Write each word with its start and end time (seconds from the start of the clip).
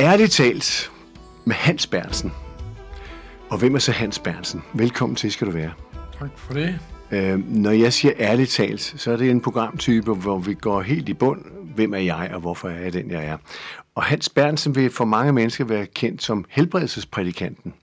Ærligt 0.00 0.32
talt 0.32 0.90
med 1.44 1.54
Hans 1.54 1.86
Bernsen. 1.86 2.32
Og 3.50 3.58
hvem 3.58 3.74
er 3.74 3.78
så 3.78 3.92
Hans 3.92 4.18
Bernsen? 4.18 4.62
Velkommen 4.74 5.16
til, 5.16 5.32
skal 5.32 5.46
du 5.46 5.52
være. 5.52 5.72
Tak 6.18 6.30
for 6.36 6.54
det. 6.54 6.78
Øh, 7.10 7.38
når 7.48 7.70
jeg 7.70 7.92
siger 7.92 8.14
ærligt 8.18 8.50
talt, 8.50 8.94
så 8.96 9.12
er 9.12 9.16
det 9.16 9.30
en 9.30 9.40
programtype, 9.40 10.14
hvor 10.14 10.38
vi 10.38 10.54
går 10.54 10.82
helt 10.82 11.08
i 11.08 11.14
bund. 11.14 11.44
Hvem 11.74 11.94
er 11.94 11.98
jeg, 11.98 12.30
og 12.34 12.40
hvorfor 12.40 12.68
er 12.68 12.80
jeg 12.80 12.92
den, 12.92 13.10
jeg 13.10 13.24
er? 13.24 13.36
Og 13.94 14.02
Hans 14.02 14.28
Bernsen 14.28 14.74
vil 14.74 14.90
for 14.90 15.04
mange 15.04 15.32
mennesker 15.32 15.64
være 15.64 15.86
kendt 15.86 16.22
som 16.22 16.44
helbredelsesprædikanten. 16.48 17.74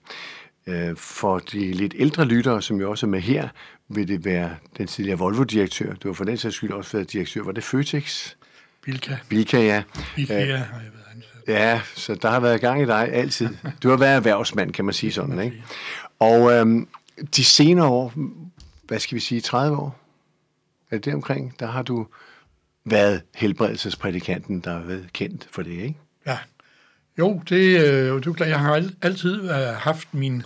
Øh, 0.67 0.95
for 0.95 1.39
de 1.39 1.71
lidt 1.71 1.93
ældre 1.97 2.25
lyttere, 2.25 2.61
som 2.61 2.81
jo 2.81 2.89
også 2.89 3.05
er 3.05 3.09
med 3.09 3.21
her, 3.21 3.49
vil 3.89 4.07
det 4.07 4.25
være 4.25 4.55
den 4.77 4.87
tidligere 4.87 5.19
Volvo-direktør. 5.19 5.93
Du 5.93 6.07
har 6.07 6.13
for 6.13 6.23
den 6.23 6.37
sags 6.37 6.55
skyld 6.55 6.71
også 6.71 6.97
været 6.97 7.13
direktør. 7.13 7.43
Var 7.43 7.51
det 7.51 7.63
Føtex? 7.63 8.33
Bilka. 8.85 9.15
Bilka, 9.29 9.57
ja. 9.57 9.83
Bilka 10.15 10.33
har 10.33 10.39
jeg 10.39 10.47
været. 10.47 11.06
Ja, 11.47 11.81
så 11.95 12.15
der 12.15 12.29
har 12.29 12.39
været 12.39 12.61
gang 12.61 12.81
i 12.81 12.85
dig 12.85 13.09
altid. 13.13 13.49
Du 13.83 13.89
har 13.89 13.97
været 13.97 14.15
erhvervsmand, 14.15 14.73
kan 14.73 14.85
man 14.85 14.93
sige 14.93 15.11
sådan, 15.11 15.39
ikke? 15.39 15.63
Og 16.19 16.51
øhm, 16.53 16.87
de 17.35 17.43
senere 17.43 17.87
år, 17.87 18.13
hvad 18.87 18.99
skal 18.99 19.15
vi 19.15 19.19
sige, 19.19 19.41
30 19.41 19.77
år, 19.77 19.99
er 20.91 20.95
det 20.95 21.05
deromkring, 21.05 21.59
der 21.59 21.67
har 21.67 21.81
du 21.81 22.07
været 22.85 23.21
helbredelsesprædikanten, 23.35 24.59
der 24.59 24.71
har 24.73 24.79
været 24.79 25.07
kendt 25.13 25.47
for 25.51 25.61
det, 25.61 25.71
ikke? 25.71 25.95
Ja. 26.25 26.37
Jo, 27.19 27.41
det, 27.49 27.87
øh, 27.87 28.23
du, 28.23 28.35
jeg 28.39 28.59
har 28.59 28.73
al- 28.75 28.95
altid 29.01 29.41
øh, 29.43 29.57
haft 29.75 30.13
min 30.13 30.43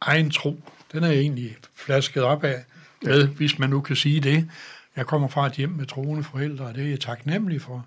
egen 0.00 0.30
tro. 0.30 0.60
Den 0.92 1.04
er 1.04 1.08
jeg 1.08 1.18
egentlig 1.18 1.56
flasket 1.74 2.22
op 2.22 2.44
af, 2.44 2.64
med, 3.02 3.26
hvis 3.26 3.58
man 3.58 3.70
nu 3.70 3.80
kan 3.80 3.96
sige 3.96 4.20
det. 4.20 4.50
Jeg 4.96 5.06
kommer 5.06 5.28
fra 5.28 5.46
et 5.46 5.52
hjem 5.52 5.70
med 5.70 5.86
troende 5.86 6.24
forældre, 6.24 6.64
og 6.64 6.74
det 6.74 6.84
er 6.84 6.88
jeg 6.88 7.00
taknemmelig 7.00 7.62
for, 7.62 7.86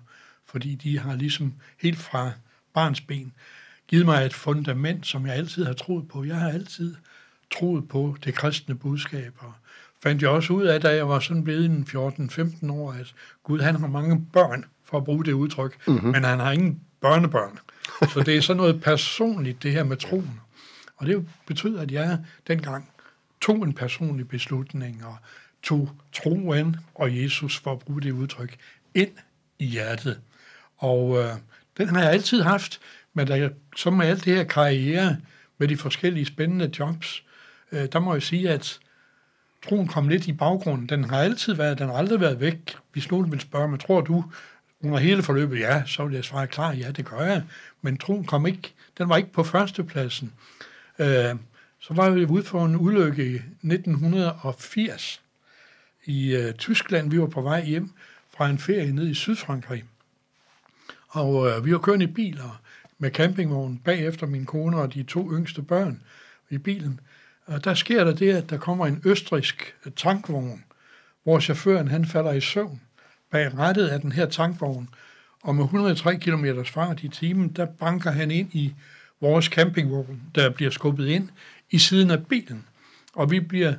fordi 0.54 0.74
de 0.74 0.98
har 0.98 1.16
ligesom 1.16 1.54
helt 1.80 1.98
fra 1.98 2.30
barns 2.74 3.00
ben 3.00 3.32
givet 3.88 4.06
mig 4.06 4.24
et 4.24 4.34
fundament, 4.34 5.06
som 5.06 5.26
jeg 5.26 5.34
altid 5.34 5.64
har 5.64 5.72
troet 5.72 6.08
på. 6.08 6.24
Jeg 6.24 6.36
har 6.36 6.48
altid 6.48 6.94
troet 7.54 7.88
på 7.88 8.16
det 8.24 8.34
kristne 8.34 8.74
budskab, 8.74 9.32
og 9.38 9.52
fandt 10.02 10.22
jeg 10.22 10.30
også 10.30 10.52
ud 10.52 10.64
af, 10.64 10.80
da 10.80 10.94
jeg 10.94 11.08
var 11.08 11.20
sådan 11.20 11.44
blevet 11.44 11.64
en 11.64 11.86
14-15 11.88 12.72
år, 12.72 12.92
at 12.92 13.14
Gud 13.42 13.60
han 13.60 13.76
har 13.76 13.86
mange 13.86 14.26
børn, 14.32 14.64
for 14.84 14.98
at 14.98 15.04
bruge 15.04 15.24
det 15.24 15.32
udtryk, 15.32 15.76
mm-hmm. 15.86 16.10
men 16.10 16.24
han 16.24 16.38
har 16.38 16.52
ingen 16.52 16.80
børnebørn. 17.00 17.58
Så 18.12 18.22
det 18.26 18.36
er 18.36 18.40
sådan 18.40 18.56
noget 18.56 18.82
personligt, 18.82 19.62
det 19.62 19.72
her 19.72 19.84
med 19.84 19.96
troen. 19.96 20.40
Og 20.96 21.06
det 21.06 21.28
betyder, 21.46 21.80
at 21.80 21.90
jeg 21.90 22.18
dengang 22.48 22.90
tog 23.40 23.62
en 23.62 23.72
personlig 23.72 24.28
beslutning 24.28 25.04
og 25.04 25.16
tog 25.62 25.90
troen 26.12 26.76
og 26.94 27.22
Jesus, 27.22 27.58
for 27.58 27.72
at 27.72 27.78
bruge 27.78 28.02
det 28.02 28.10
udtryk, 28.10 28.56
ind 28.94 29.10
i 29.58 29.64
hjertet. 29.64 30.20
Og 30.84 31.18
øh, 31.18 31.30
den 31.78 31.88
har 31.88 32.02
jeg 32.02 32.10
altid 32.12 32.42
haft, 32.42 32.80
men 33.14 33.26
da 33.26 33.50
så 33.76 33.90
med 33.90 34.06
alt 34.06 34.24
det 34.24 34.36
her 34.36 34.44
karriere 34.44 35.16
med 35.58 35.68
de 35.68 35.76
forskellige 35.76 36.26
spændende 36.26 36.70
jobs, 36.78 37.24
øh, 37.72 37.88
der 37.92 37.98
må 37.98 38.12
jeg 38.12 38.22
sige, 38.22 38.50
at 38.50 38.78
troen 39.68 39.88
kom 39.88 40.08
lidt 40.08 40.26
i 40.26 40.32
baggrunden. 40.32 40.88
Den 40.88 41.04
har 41.04 41.18
altid 41.18 41.54
været, 41.54 41.78
den 41.78 41.88
har 41.88 41.94
aldrig 41.94 42.20
været 42.20 42.40
væk. 42.40 42.76
Hvis 42.92 43.10
nogen 43.10 43.32
vil 43.32 43.40
spørge 43.40 43.68
men 43.68 43.78
tror 43.78 44.00
du 44.00 44.24
under 44.82 44.98
hele 44.98 45.22
forløbet, 45.22 45.58
ja, 45.60 45.82
så 45.86 46.04
vil 46.04 46.14
jeg 46.14 46.24
svare 46.24 46.46
klar, 46.46 46.72
ja, 46.72 46.90
det 46.90 47.04
gør 47.04 47.20
jeg. 47.20 47.42
Men 47.82 47.98
troen 47.98 48.24
kom 48.24 48.46
ikke, 48.46 48.72
den 48.98 49.08
var 49.08 49.16
ikke 49.16 49.32
på 49.32 49.42
førstepladsen. 49.42 50.32
Øh, 50.98 51.34
så 51.80 51.94
var 51.94 52.10
vi 52.10 52.24
ude 52.24 52.42
for 52.42 52.64
en 52.64 52.76
ulykke 52.76 53.26
i 53.26 53.34
1980 53.34 55.20
i 56.04 56.34
øh, 56.34 56.54
Tyskland. 56.54 57.10
Vi 57.10 57.20
var 57.20 57.26
på 57.26 57.40
vej 57.40 57.64
hjem 57.64 57.90
fra 58.36 58.48
en 58.48 58.58
ferie 58.58 58.92
ned 58.92 59.08
i 59.08 59.14
Sydfrankrig. 59.14 59.84
Og 61.14 61.48
øh, 61.48 61.64
vi 61.64 61.72
var 61.72 61.78
kørende 61.78 62.04
i 62.04 62.12
biler 62.12 62.60
med 62.98 63.10
campingvogn 63.10 63.78
bagefter 63.78 64.26
min 64.26 64.46
kone 64.46 64.76
og 64.76 64.94
de 64.94 65.02
to 65.02 65.32
yngste 65.32 65.62
børn 65.62 66.02
i 66.50 66.58
bilen. 66.58 67.00
Og 67.46 67.64
der 67.64 67.74
sker 67.74 68.04
der 68.04 68.14
det, 68.14 68.32
at 68.32 68.50
der 68.50 68.58
kommer 68.58 68.86
en 68.86 69.02
østrisk 69.04 69.76
tankvogn, 69.96 70.64
hvor 71.22 71.40
chaufføren 71.40 71.88
han 71.88 72.06
falder 72.06 72.32
i 72.32 72.40
søvn 72.40 72.80
bag 73.30 73.58
rettet 73.58 73.86
af 73.86 74.00
den 74.00 74.12
her 74.12 74.26
tankvogn. 74.26 74.88
Og 75.42 75.54
med 75.54 75.64
103 75.64 76.16
km 76.16 76.46
fart 76.64 77.02
i 77.02 77.08
timen, 77.08 77.48
der 77.48 77.66
banker 77.66 78.10
han 78.10 78.30
ind 78.30 78.54
i 78.54 78.74
vores 79.20 79.44
campingvogn, 79.44 80.22
der 80.34 80.50
bliver 80.50 80.70
skubbet 80.70 81.06
ind 81.06 81.28
i 81.70 81.78
siden 81.78 82.10
af 82.10 82.26
bilen. 82.26 82.64
Og 83.14 83.30
vi 83.30 83.40
bliver 83.40 83.74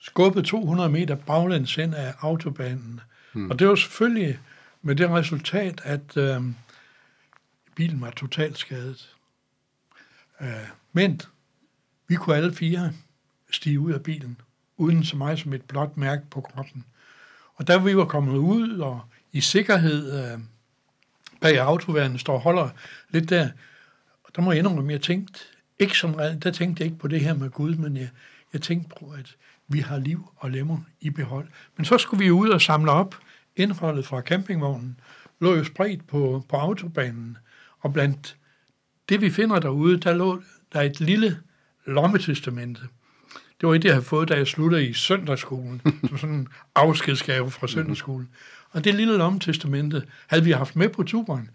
skubbet 0.00 0.44
200 0.44 0.90
meter 0.90 1.14
baglæns 1.14 1.78
ind 1.78 1.94
af 1.94 2.14
autobanen. 2.20 3.00
Hmm. 3.32 3.50
Og 3.50 3.58
det 3.58 3.68
var 3.68 3.74
selvfølgelig 3.74 4.38
med 4.84 4.96
det 4.96 5.10
resultat, 5.10 5.80
at 5.84 6.16
øh, 6.16 6.42
bilen 7.76 8.00
var 8.00 8.10
totalt 8.10 8.58
skadet. 8.58 9.16
Øh, 10.40 10.68
men 10.92 11.20
vi 12.08 12.14
kunne 12.14 12.36
alle 12.36 12.54
fire 12.54 12.92
stige 13.50 13.80
ud 13.80 13.92
af 13.92 14.02
bilen, 14.02 14.40
uden 14.76 15.04
så 15.04 15.16
meget 15.16 15.38
som 15.38 15.52
et 15.52 15.62
blåt 15.62 15.96
mærke 15.96 16.22
på 16.30 16.40
kroppen. 16.40 16.84
Og 17.54 17.68
da 17.68 17.78
vi 17.78 17.96
var 17.96 18.04
kommet 18.04 18.36
ud 18.36 18.78
og 18.78 19.00
i 19.32 19.40
sikkerhed 19.40 20.32
øh, 20.32 20.38
bag 21.40 21.58
autoværnen 21.58 22.18
står 22.18 22.34
og 22.34 22.40
holder 22.40 22.68
lidt 23.10 23.30
der, 23.30 23.48
der 24.36 24.42
må 24.42 24.52
jeg 24.52 24.58
indrømme, 24.58 24.92
jeg 24.92 25.02
tænkte, 25.02 25.40
ikke 25.78 25.98
som, 25.98 26.12
der 26.14 26.50
tænkte 26.50 26.80
jeg 26.80 26.86
ikke 26.86 26.98
på 26.98 27.08
det 27.08 27.20
her 27.20 27.34
med 27.34 27.50
Gud, 27.50 27.74
men 27.74 27.96
jeg, 27.96 28.08
jeg 28.52 28.62
tænkte 28.62 28.96
på, 28.98 29.10
at 29.18 29.36
vi 29.68 29.78
har 29.78 29.98
liv 29.98 30.32
og 30.36 30.50
lemmer 30.50 30.78
i 31.00 31.10
behold. 31.10 31.48
Men 31.76 31.84
så 31.84 31.98
skulle 31.98 32.24
vi 32.24 32.30
ud 32.30 32.48
og 32.48 32.60
samle 32.60 32.90
op 32.90 33.14
indholdet 33.56 34.06
fra 34.06 34.20
campingvognen, 34.20 35.00
lå 35.40 35.54
jo 35.54 35.64
spredt 35.64 36.06
på, 36.06 36.44
på 36.48 36.56
autobanen, 36.56 37.36
og 37.80 37.92
blandt 37.92 38.36
det, 39.08 39.20
vi 39.20 39.30
finder 39.30 39.58
derude, 39.58 40.00
der 40.00 40.14
lå 40.14 40.42
der 40.72 40.80
et 40.80 41.00
lille 41.00 41.38
lommetestamente. 41.86 42.80
Det 43.60 43.68
var 43.68 43.74
et, 43.74 43.84
jeg 43.84 43.92
havde 43.92 44.04
fået, 44.04 44.28
da 44.28 44.34
jeg 44.34 44.46
sluttede 44.46 44.88
i 44.88 44.92
søndagsskolen, 44.92 45.80
som 46.08 46.18
sådan 46.18 46.34
en 46.34 46.48
afskedsgave 46.74 47.50
fra 47.50 47.68
søndagsskolen. 47.68 48.28
Og 48.70 48.84
det 48.84 48.94
lille 48.94 49.16
lommetestamente 49.16 50.02
havde 50.26 50.44
vi 50.44 50.50
haft 50.50 50.76
med 50.76 50.88
på 50.88 51.02
turen, 51.02 51.50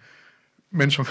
men 0.72 0.92
som 0.92 1.06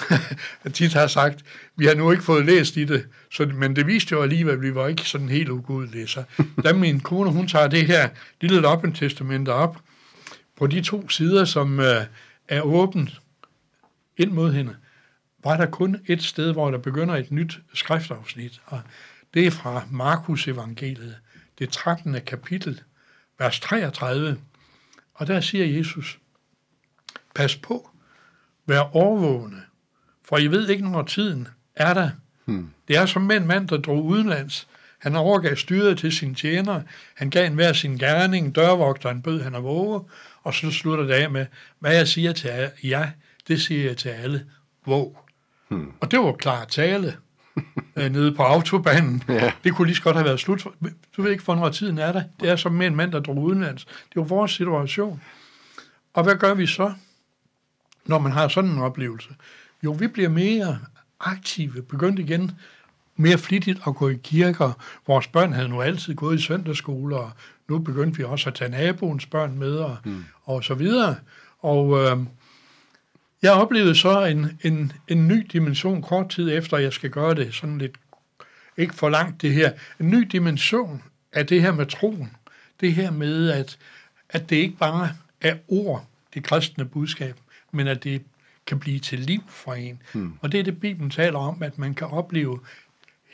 jeg 0.65 0.73
tit 0.75 0.93
har 0.93 1.07
sagt, 1.07 1.45
vi 1.77 1.87
har 1.87 1.95
nu 1.95 2.11
ikke 2.11 2.23
fået 2.23 2.47
læst 2.47 2.77
i 2.77 2.85
det, 2.85 3.07
så, 3.33 3.47
men 3.47 3.77
det 3.77 3.87
viste 3.87 4.13
jo 4.13 4.23
alligevel, 4.23 4.53
at 4.53 4.63
vi 4.63 4.75
var 4.75 4.89
ikke 4.89 5.03
sådan 5.03 5.29
helt 5.29 5.49
ugudelige. 5.49 6.07
Så 6.07 6.23
da 6.65 6.73
min 6.73 7.01
kone, 7.01 7.31
hun 7.31 7.49
tager 7.49 7.69
det 7.69 7.87
her 7.87 8.09
lille 8.41 8.61
loppentestamente 8.61 9.53
op, 9.53 9.77
på 10.59 10.67
de 10.67 10.81
to 10.81 11.09
sider, 11.09 11.45
som 11.45 11.81
øh, 11.81 12.05
er 12.49 12.61
åbent 12.63 13.21
ind 14.17 14.31
mod 14.31 14.53
hende, 14.53 14.77
var 15.45 15.57
der 15.57 15.67
kun 15.67 15.97
et 16.07 16.23
sted, 16.23 16.53
hvor 16.53 16.71
der 16.71 16.79
begynder 16.79 17.17
et 17.17 17.31
nyt 17.31 17.61
skriftafsnit, 17.75 18.61
og 18.65 18.81
det 19.35 19.47
er 19.47 19.51
fra 19.51 19.83
Markus 19.91 20.49
evangeliet, 20.49 21.17
det 21.59 21.71
13. 21.71 22.17
kapitel, 22.27 22.81
vers 23.39 23.61
33, 23.61 24.37
og 25.15 25.27
der 25.27 25.41
siger 25.41 25.67
Jesus, 25.67 26.19
pas 27.35 27.57
på, 27.57 27.91
vær 28.67 28.97
overvågende, 28.97 29.61
for 30.25 30.39
I 30.39 30.47
ved 30.47 30.69
ikke, 30.69 30.91
når 30.91 31.03
tiden 31.03 31.49
er 31.77 31.95
der. 31.95 32.11
Hmm. 32.45 32.71
Det 32.89 32.97
er 32.97 33.07
som 33.07 33.31
en 33.31 33.47
mand, 33.47 33.69
der 33.69 33.77
drog 33.77 34.05
udenlands. 34.05 34.69
Han 34.99 35.17
overgav 35.17 35.57
styret 35.57 35.99
til 35.99 36.13
sin 36.13 36.35
tjener. 36.35 36.83
Han 37.15 37.31
gav 37.31 37.47
en 37.47 37.55
hver 37.55 37.73
sin 37.73 37.99
gerning. 37.99 38.55
Dørvogteren 38.55 39.23
bød 39.23 39.43
han 39.43 39.55
at 39.55 39.63
våge. 39.63 40.05
Og 40.49 40.55
så 40.55 40.71
slutter 40.71 41.05
det 41.05 41.13
af 41.13 41.31
med, 41.31 41.47
hvad 41.79 41.97
jeg 41.97 42.09
siger 42.09 42.33
til 42.33 42.51
jer, 42.85 43.09
det 43.49 43.63
siger 43.63 43.85
jeg 43.85 43.97
til 43.97 44.09
alle. 44.09 44.47
Våg. 44.87 45.19
Hmm. 45.69 45.93
Og 46.01 46.11
det 46.11 46.19
var 46.19 46.33
klar 46.33 46.65
tale 46.65 47.17
øh, 47.97 48.13
nede 48.13 48.35
på 48.35 48.43
autobanen. 48.43 49.23
Ja. 49.29 49.53
Det 49.65 49.75
kunne 49.75 49.87
lige 49.87 49.97
så 49.97 50.03
godt 50.03 50.17
have 50.17 50.25
været 50.25 50.41
slut. 50.41 50.67
Du 51.17 51.23
ved 51.23 51.31
ikke, 51.31 51.45
hvornår 51.45 51.69
tiden 51.69 51.99
er 51.99 52.13
der. 52.13 52.23
Det 52.41 52.49
er 52.49 52.57
som 52.57 52.73
med 52.73 52.87
en 52.87 52.97
mand, 52.97 53.13
der 53.13 53.21
drog 53.21 53.39
udenlands. 53.39 53.85
Det 53.85 54.17
var 54.17 54.23
vores 54.23 54.51
situation. 54.51 55.23
Og 56.15 56.23
hvad 56.23 56.37
gør 56.37 56.55
vi 56.55 56.67
så, 56.67 56.93
når 58.07 58.19
man 58.19 58.33
har 58.33 58.49
sådan 58.49 58.71
en 58.71 58.79
oplevelse? 58.79 59.29
Jo, 59.85 59.93
vi 59.93 60.07
bliver 60.07 60.29
mere 60.29 60.79
aktive, 61.21 61.83
begyndt 61.83 62.19
igen 62.19 62.53
mere 63.17 63.39
flittigt 63.39 63.81
at 63.87 63.95
gå 63.95 64.09
i 64.09 64.19
kirker. 64.23 64.73
Vores 65.07 65.27
børn 65.27 65.53
havde 65.53 65.69
nu 65.69 65.83
altid 65.83 66.15
gået 66.15 66.39
i 66.39 66.43
søndagsskole, 66.43 67.17
og 67.17 67.31
nu 67.69 67.79
begyndte 67.79 68.19
vi 68.19 68.25
også 68.25 68.49
at 68.51 68.55
tage 68.55 68.71
naboens 68.71 69.27
børn 69.27 69.59
med, 69.59 69.77
og, 69.77 69.97
mm. 70.05 70.25
og 70.45 70.65
så 70.65 70.75
videre. 70.75 71.17
Og 71.59 71.99
øh, 71.99 72.17
jeg 73.43 73.53
oplevede 73.53 73.95
så 73.95 74.25
en, 74.25 74.59
en, 74.63 74.93
en 75.09 75.29
ny 75.29 75.47
dimension 75.53 76.03
kort 76.03 76.29
tid 76.29 76.53
efter, 76.53 76.79
jeg 76.79 76.93
skal 76.93 77.11
gøre 77.11 77.35
det 77.35 77.55
sådan 77.55 77.79
lidt, 77.79 77.97
ikke 78.77 78.95
for 78.95 79.09
langt 79.09 79.43
det 79.43 79.53
her, 79.53 79.73
en 80.01 80.11
ny 80.11 80.19
dimension 80.33 81.03
af 81.33 81.47
det 81.47 81.63
her 81.63 81.73
med 81.73 81.87
troen. 81.87 82.31
Det 82.81 82.95
her 82.95 83.11
med, 83.11 83.51
at, 83.51 83.79
at 84.31 84.51
det 84.51 84.57
ikke 84.57 84.77
bare 84.77 85.11
er 85.41 85.57
ord, 85.69 86.07
det 86.35 86.45
kristne 86.45 86.85
budskab, 86.85 87.37
men 87.73 87.87
at 87.87 88.05
det 88.05 88.23
kan 88.67 88.79
blive 88.79 88.99
til 88.99 89.19
liv 89.19 89.43
for 89.49 89.75
en. 89.75 90.03
Hmm. 90.13 90.33
Og 90.41 90.53
det 90.53 90.61
er 90.61 90.65
det, 90.65 90.81
Bibelen 90.81 91.11
taler 91.11 91.39
om, 91.39 91.63
at 91.63 91.79
man 91.79 91.95
kan 91.95 92.07
opleve 92.07 92.61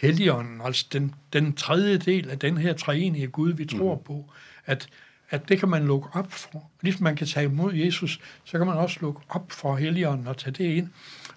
Helligånden, 0.05 0.61
altså 0.65 0.87
den, 0.93 1.15
den 1.33 1.53
tredje 1.53 1.99
del 1.99 2.31
af 2.31 2.39
den 2.39 2.57
her 2.57 2.73
treenige 2.73 3.27
Gud, 3.27 3.53
vi 3.53 3.65
tror 3.65 3.95
hmm. 3.95 4.05
på, 4.05 4.33
at 4.67 4.89
at 5.31 5.49
det 5.49 5.59
kan 5.59 5.69
man 5.69 5.87
lukke 5.87 6.09
op 6.13 6.33
for. 6.33 6.71
Ligesom 6.81 7.03
man 7.03 7.17
kan 7.17 7.27
tage 7.27 7.45
imod 7.45 7.75
Jesus, 7.75 8.21
så 8.45 8.59
kan 8.59 8.67
man 8.67 8.77
også 8.77 8.99
lukke 9.01 9.21
op 9.29 9.53
for 9.53 9.77
Helligånden 9.77 10.27
og 10.27 10.37
tage 10.37 10.53
det 10.53 10.65
ind. 10.65 10.89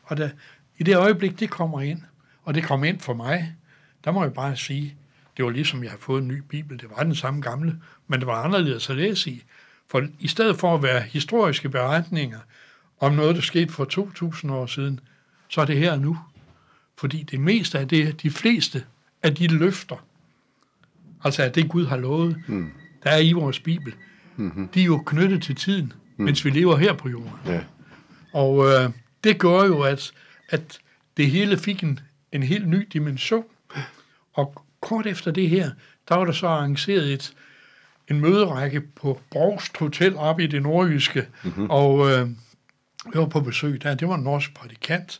Og 0.03 0.17
da, 0.17 0.31
i 0.77 0.83
det 0.83 0.97
øjeblik, 0.97 1.39
det 1.39 1.49
kommer 1.49 1.81
ind, 1.81 2.01
og 2.43 2.53
det 2.53 2.63
kommer 2.63 2.85
ind 2.85 2.99
for 2.99 3.13
mig, 3.13 3.55
der 4.03 4.11
må 4.11 4.23
jeg 4.23 4.33
bare 4.33 4.55
sige, 4.55 4.95
det 5.37 5.45
var 5.45 5.51
ligesom, 5.51 5.83
jeg 5.83 5.91
har 5.91 5.97
fået 5.97 6.21
en 6.21 6.27
ny 6.27 6.43
bibel. 6.49 6.79
Det 6.79 6.89
var 6.97 7.03
den 7.03 7.15
samme 7.15 7.41
gamle, 7.41 7.81
men 8.07 8.19
det 8.19 8.27
var 8.27 8.43
anderledes 8.43 8.89
at 8.89 8.95
læse 8.95 9.31
i. 9.31 9.43
For 9.87 10.07
i 10.19 10.27
stedet 10.27 10.59
for 10.59 10.75
at 10.75 10.83
være 10.83 11.01
historiske 11.01 11.69
beretninger 11.69 12.39
om 12.99 13.13
noget, 13.13 13.35
der 13.35 13.41
skete 13.41 13.73
for 13.73 13.85
2000 13.85 14.51
år 14.51 14.65
siden, 14.65 14.99
så 15.47 15.61
er 15.61 15.65
det 15.65 15.77
her 15.77 15.95
nu. 15.95 16.17
Fordi 16.97 17.23
det 17.23 17.39
meste 17.39 17.79
af 17.79 17.87
det, 17.87 18.21
de 18.21 18.31
fleste 18.31 18.83
af 19.23 19.35
de 19.35 19.47
løfter, 19.47 20.05
altså 21.23 21.43
at 21.43 21.55
det 21.55 21.69
Gud 21.69 21.85
har 21.85 21.97
lovet, 21.97 22.43
mm. 22.47 22.71
der 23.03 23.09
er 23.09 23.17
i 23.17 23.31
vores 23.31 23.59
Bibel, 23.59 23.93
mm-hmm. 24.35 24.67
de 24.67 24.81
er 24.81 24.85
jo 24.85 25.03
knyttet 25.05 25.43
til 25.43 25.55
tiden, 25.55 25.93
mm. 26.17 26.25
mens 26.25 26.45
vi 26.45 26.49
lever 26.49 26.77
her 26.77 26.93
på 26.93 27.09
jorden. 27.09 27.31
Ja. 27.45 27.61
Og 28.33 28.67
øh, 28.67 28.89
det 29.23 29.39
gør 29.39 29.63
jo, 29.63 29.81
at, 29.81 30.11
at 30.49 30.79
det 31.17 31.31
hele 31.31 31.57
fik 31.57 31.83
en, 31.83 31.99
en 32.31 32.43
helt 32.43 32.67
ny 32.67 32.87
dimension. 32.93 33.45
Og 34.33 34.63
kort 34.81 35.07
efter 35.07 35.31
det 35.31 35.49
her, 35.49 35.71
der 36.09 36.15
var 36.15 36.25
der 36.25 36.31
så 36.31 36.47
arrangeret 36.47 37.13
et, 37.13 37.33
en 38.07 38.21
møderække 38.21 38.81
på 38.81 39.21
Brogst 39.31 39.77
Hotel 39.77 40.15
oppe 40.15 40.43
i 40.43 40.47
det 40.47 40.61
nordjyske, 40.61 41.27
mm-hmm. 41.43 41.69
og 41.69 42.11
øh, 42.11 42.29
jeg 43.13 43.21
var 43.21 43.27
på 43.27 43.39
besøg 43.39 43.83
der. 43.83 43.95
Det 43.95 44.07
var 44.07 44.15
en 44.15 44.23
norsk 44.23 44.53
prædikant, 44.53 45.19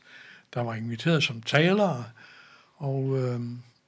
der 0.58 0.64
var 0.64 0.74
inviteret 0.74 1.24
som 1.24 1.42
taler, 1.42 2.04
og 2.76 3.18
øh, 3.20 3.42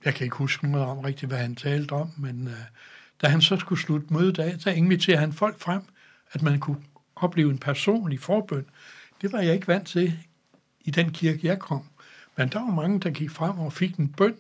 jeg 0.06 0.16
kan 0.16 0.24
ikke 0.24 0.36
huske 0.36 0.72
noget 0.72 0.88
om 0.88 1.00
rigtigt, 1.00 1.30
hvad 1.30 1.40
han 1.40 1.56
talte 1.56 1.92
om, 1.92 2.12
men 2.18 2.48
øh, 2.48 2.54
da 3.22 3.28
han 3.28 3.42
så 3.42 3.58
skulle 3.58 3.82
slutte 3.82 4.14
mødet 4.14 4.40
af, 4.40 4.56
så 4.60 4.70
inviterede 4.70 5.20
han 5.20 5.34
folk 5.34 5.60
frem, 5.60 5.82
at 6.32 6.42
man 6.42 6.60
kunne 6.60 6.84
opleve 7.16 7.52
en 7.52 7.58
personlig 7.58 8.20
forbøn. 8.20 8.66
Det 9.22 9.32
var 9.32 9.40
jeg 9.40 9.54
ikke 9.54 9.68
vant 9.68 9.88
til 9.88 10.20
i 10.82 10.92
den 10.92 11.12
kirke, 11.12 11.48
jeg 11.48 11.60
kom. 11.60 11.84
Men 12.38 12.50
der 12.50 12.60
var 12.60 12.72
mange, 12.72 13.00
der 13.00 13.10
gik 13.10 13.30
frem 13.30 13.60
og 13.60 13.74
fik 13.74 13.96
en 13.96 14.08
bøn, 14.08 14.36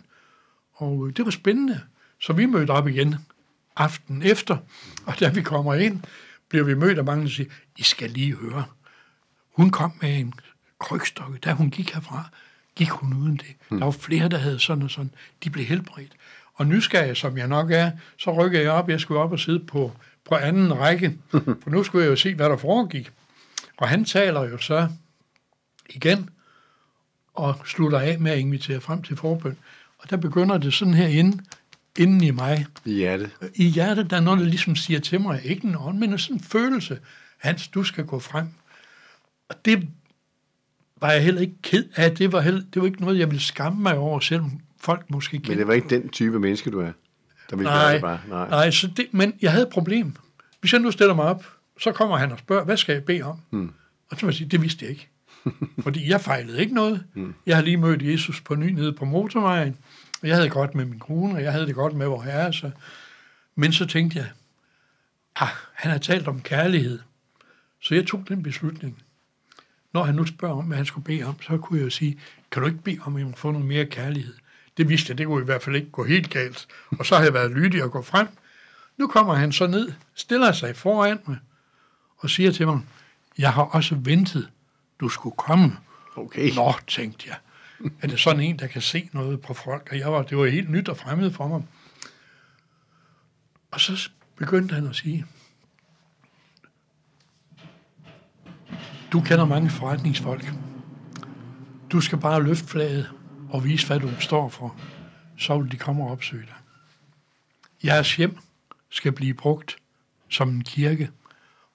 og 0.73 1.07
øh, 1.07 1.13
det 1.17 1.25
var 1.25 1.31
spændende. 1.31 1.81
Så 2.21 2.33
vi 2.33 2.45
mødte 2.45 2.71
op 2.71 2.87
igen 2.87 3.15
aften 3.75 4.21
efter, 4.21 4.57
og 5.05 5.19
da 5.19 5.29
vi 5.29 5.41
kommer 5.41 5.73
ind, 5.73 6.01
bliver 6.49 6.65
vi 6.65 6.73
mødt 6.73 6.97
af 6.97 7.03
mange, 7.03 7.23
der 7.23 7.29
siger, 7.29 7.49
I 7.77 7.83
skal 7.83 8.09
lige 8.09 8.35
høre. 8.35 8.65
Hun 9.55 9.69
kom 9.69 9.93
med 10.01 10.19
en 10.19 10.33
krygstok, 10.79 11.43
da 11.43 11.51
hun 11.51 11.69
gik 11.69 11.93
herfra, 11.93 12.29
gik 12.75 12.89
hun 12.89 13.13
uden 13.13 13.37
det. 13.37 13.55
Hmm. 13.69 13.79
Der 13.79 13.85
var 13.85 13.91
flere, 13.91 14.29
der 14.29 14.37
havde 14.37 14.59
sådan 14.59 14.83
og 14.83 14.91
sådan. 14.91 15.11
De 15.43 15.49
blev 15.49 15.65
helbredt. 15.65 16.11
Og 16.53 16.67
nysgerrig, 16.67 17.17
som 17.17 17.37
jeg 17.37 17.47
nok 17.47 17.71
er, 17.71 17.91
så 18.17 18.31
rykkede 18.31 18.63
jeg 18.63 18.71
op. 18.71 18.89
Jeg 18.89 18.99
skulle 18.99 19.21
op 19.21 19.31
og 19.31 19.39
sidde 19.39 19.59
på, 19.59 19.91
på 20.29 20.35
anden 20.35 20.79
række, 20.79 21.17
for 21.63 21.69
nu 21.69 21.83
skulle 21.83 22.03
jeg 22.03 22.11
jo 22.11 22.15
se, 22.15 22.35
hvad 22.35 22.49
der 22.49 22.57
foregik. 22.57 23.11
Og 23.77 23.89
han 23.89 24.05
taler 24.05 24.43
jo 24.43 24.57
så 24.57 24.87
igen, 25.89 26.29
og 27.33 27.55
slutter 27.65 27.99
af 27.99 28.19
med 28.19 28.31
at 28.31 28.39
invitere 28.39 28.81
frem 28.81 29.01
til 29.01 29.17
forbøn. 29.17 29.57
Og 29.97 30.09
der 30.09 30.17
begynder 30.17 30.57
det 30.57 30.73
sådan 30.73 30.93
her 30.93 31.07
inde, 31.07 31.43
inden 31.97 32.23
i 32.23 32.31
mig. 32.31 32.65
I 32.85 32.93
hjertet? 32.93 33.31
I 33.55 33.67
hjertet, 33.67 34.09
der 34.09 34.17
er 34.17 34.21
noget, 34.21 34.39
der 34.39 34.45
ligesom 34.45 34.75
siger 34.75 34.99
til 34.99 35.21
mig, 35.21 35.41
ikke 35.45 35.67
en 35.67 35.75
ånd, 35.79 35.97
men 35.97 36.17
sådan 36.17 36.35
en 36.35 36.43
følelse. 36.43 36.99
Hans, 37.37 37.67
du 37.67 37.83
skal 37.83 38.05
gå 38.05 38.19
frem. 38.19 38.47
Og 39.49 39.55
det 39.65 39.87
var 41.01 41.12
jeg 41.12 41.24
heller 41.24 41.42
ikke 41.42 41.62
ked 41.62 41.84
af. 41.96 42.16
Det 42.16 42.31
var, 42.31 42.42
heller, 42.42 42.62
det 42.74 42.81
var 42.81 42.86
ikke 42.88 43.01
noget, 43.01 43.19
jeg 43.19 43.28
ville 43.28 43.42
skamme 43.42 43.81
mig 43.81 43.98
over, 43.98 44.19
selvom 44.19 44.51
folk 44.78 45.10
måske 45.10 45.31
kendte. 45.31 45.50
Men 45.50 45.57
det 45.57 45.68
var 45.68 45.74
ikke 45.74 45.90
den 45.90 46.10
type 46.10 46.40
menneske, 46.40 46.72
du 46.72 46.80
er? 46.80 46.92
Der 47.50 47.56
ville 47.56 47.72
nej, 47.72 47.94
det 47.94 48.01
bare. 48.01 48.19
nej, 48.28 48.50
nej 48.50 48.72
så 48.72 48.88
det, 48.98 49.07
men 49.12 49.34
jeg 49.42 49.51
havde 49.51 49.63
et 49.63 49.69
problem. 49.69 50.16
Hvis 50.60 50.74
jeg 50.74 50.81
nu 50.81 50.92
stiller 50.92 51.13
mig 51.13 51.25
op, 51.25 51.46
så 51.80 51.92
kommer 51.92 52.18
han 52.18 52.31
og 52.31 52.40
spørger, 52.40 52.66
hvad 52.66 52.78
skal 52.78 52.94
jeg 52.94 53.04
bede 53.04 53.22
om? 53.22 53.38
Hmm. 53.50 53.72
Og 54.10 54.19
så 54.19 54.25
må 54.25 54.30
jeg 54.30 54.36
sige, 54.36 54.50
det 54.50 54.62
vidste 54.62 54.86
jeg 54.86 54.90
ikke. 54.90 55.10
Fordi 55.84 56.10
jeg 56.10 56.22
fejlede 56.22 56.60
ikke 56.60 56.74
noget. 56.74 57.04
Hmm. 57.13 57.34
Jeg 57.46 57.56
har 57.56 57.63
lige 57.63 57.78
mødt 57.78 58.01
Jesus 58.01 58.42
på 58.42 58.56
ny 58.56 58.72
nede 58.72 58.94
på 58.94 59.06
motorvejen, 59.06 59.78
og 60.22 60.28
jeg 60.28 60.36
havde 60.36 60.46
det 60.46 60.54
godt 60.54 60.75
med 60.75 60.86
min 60.86 61.00
kone, 61.00 61.34
og 61.34 61.44
jeg 61.44 61.51
havde 61.51 61.68
det 61.68 61.75
godt 61.75 61.94
med 61.94 62.07
vor 62.07 62.22
herre. 62.22 62.54
Så. 62.54 62.72
Men 63.56 63.74
så 63.74 63.86
tænkte 63.86 64.18
jeg, 64.18 64.28
ah, 65.36 65.48
han 65.74 65.92
har 65.92 65.98
talt 65.98 66.28
om 66.28 66.42
kærlighed. 66.42 67.00
Så 67.81 67.96
jeg 67.96 68.07
tog 68.07 68.25
den 68.28 68.44
beslutning 68.44 69.04
når 69.94 70.03
han 70.03 70.15
nu 70.15 70.25
spørger 70.25 70.56
om, 70.56 70.65
hvad 70.65 70.77
han 70.77 70.86
skulle 70.86 71.06
bede 71.06 71.24
om, 71.24 71.41
så 71.41 71.57
kunne 71.57 71.80
jeg 71.80 71.86
jo 71.86 71.89
sige, 71.89 72.19
kan 72.51 72.62
du 72.62 72.68
ikke 72.68 72.83
bede 72.83 73.00
om, 73.01 73.15
at 73.15 73.25
jeg 73.25 73.33
få 73.38 73.51
noget 73.51 73.68
mere 73.68 73.86
kærlighed? 73.86 74.33
Det 74.77 74.89
vidste 74.89 75.12
jeg, 75.12 75.18
det 75.18 75.27
kunne 75.27 75.41
i 75.41 75.45
hvert 75.45 75.63
fald 75.63 75.75
ikke 75.75 75.91
gå 75.91 76.03
helt 76.03 76.30
galt. 76.30 76.68
Og 77.00 77.06
så 77.06 77.15
har 77.15 77.24
jeg 77.24 77.33
været 77.33 77.51
lydig 77.51 77.83
og 77.83 77.91
gå 77.91 78.01
frem. 78.01 78.27
Nu 78.97 79.07
kommer 79.07 79.33
han 79.33 79.51
så 79.51 79.68
ned, 79.68 79.91
stiller 80.15 80.51
sig 80.51 80.75
foran 80.75 81.19
mig 81.27 81.38
og 82.18 82.30
siger 82.30 82.51
til 82.51 82.68
mig, 82.68 82.80
jeg 83.38 83.53
har 83.53 83.63
også 83.63 83.95
ventet, 83.95 84.50
du 85.00 85.09
skulle 85.09 85.36
komme. 85.38 85.77
Okay. 86.15 86.53
Nå, 86.56 86.74
tænkte 86.88 87.30
jeg. 87.30 87.38
Er 88.01 88.07
det 88.07 88.19
sådan 88.19 88.41
en, 88.41 88.59
der 88.59 88.68
kan 88.68 88.81
se 88.81 89.09
noget 89.13 89.41
på 89.41 89.53
folk? 89.53 89.88
Og 89.91 90.00
jeg 90.00 90.12
var, 90.12 90.21
det 90.24 90.38
var 90.38 90.45
helt 90.45 90.69
nyt 90.69 90.89
og 90.89 90.97
fremmed 90.97 91.31
for 91.31 91.47
mig. 91.47 91.63
Og 93.71 93.81
så 93.81 94.09
begyndte 94.36 94.75
han 94.75 94.88
at 94.88 94.95
sige, 94.95 95.25
Du 99.11 99.21
kender 99.21 99.45
mange 99.45 99.69
forretningsfolk. 99.69 100.53
Du 101.91 102.01
skal 102.01 102.17
bare 102.17 102.44
løfte 102.44 102.67
flaget 102.67 103.11
og 103.50 103.63
vise, 103.63 103.88
hvad 103.88 104.00
du 104.00 104.09
står 104.19 104.50
for. 104.50 104.75
Så 105.38 105.59
vil 105.59 105.71
de 105.71 105.77
komme 105.77 106.03
og 106.03 106.11
opsøge 106.11 106.45
dig. 106.45 106.56
Jeres 107.83 108.15
hjem 108.15 108.38
skal 108.89 109.11
blive 109.11 109.33
brugt 109.33 109.77
som 110.29 110.50
en 110.50 110.63
kirke. 110.63 111.09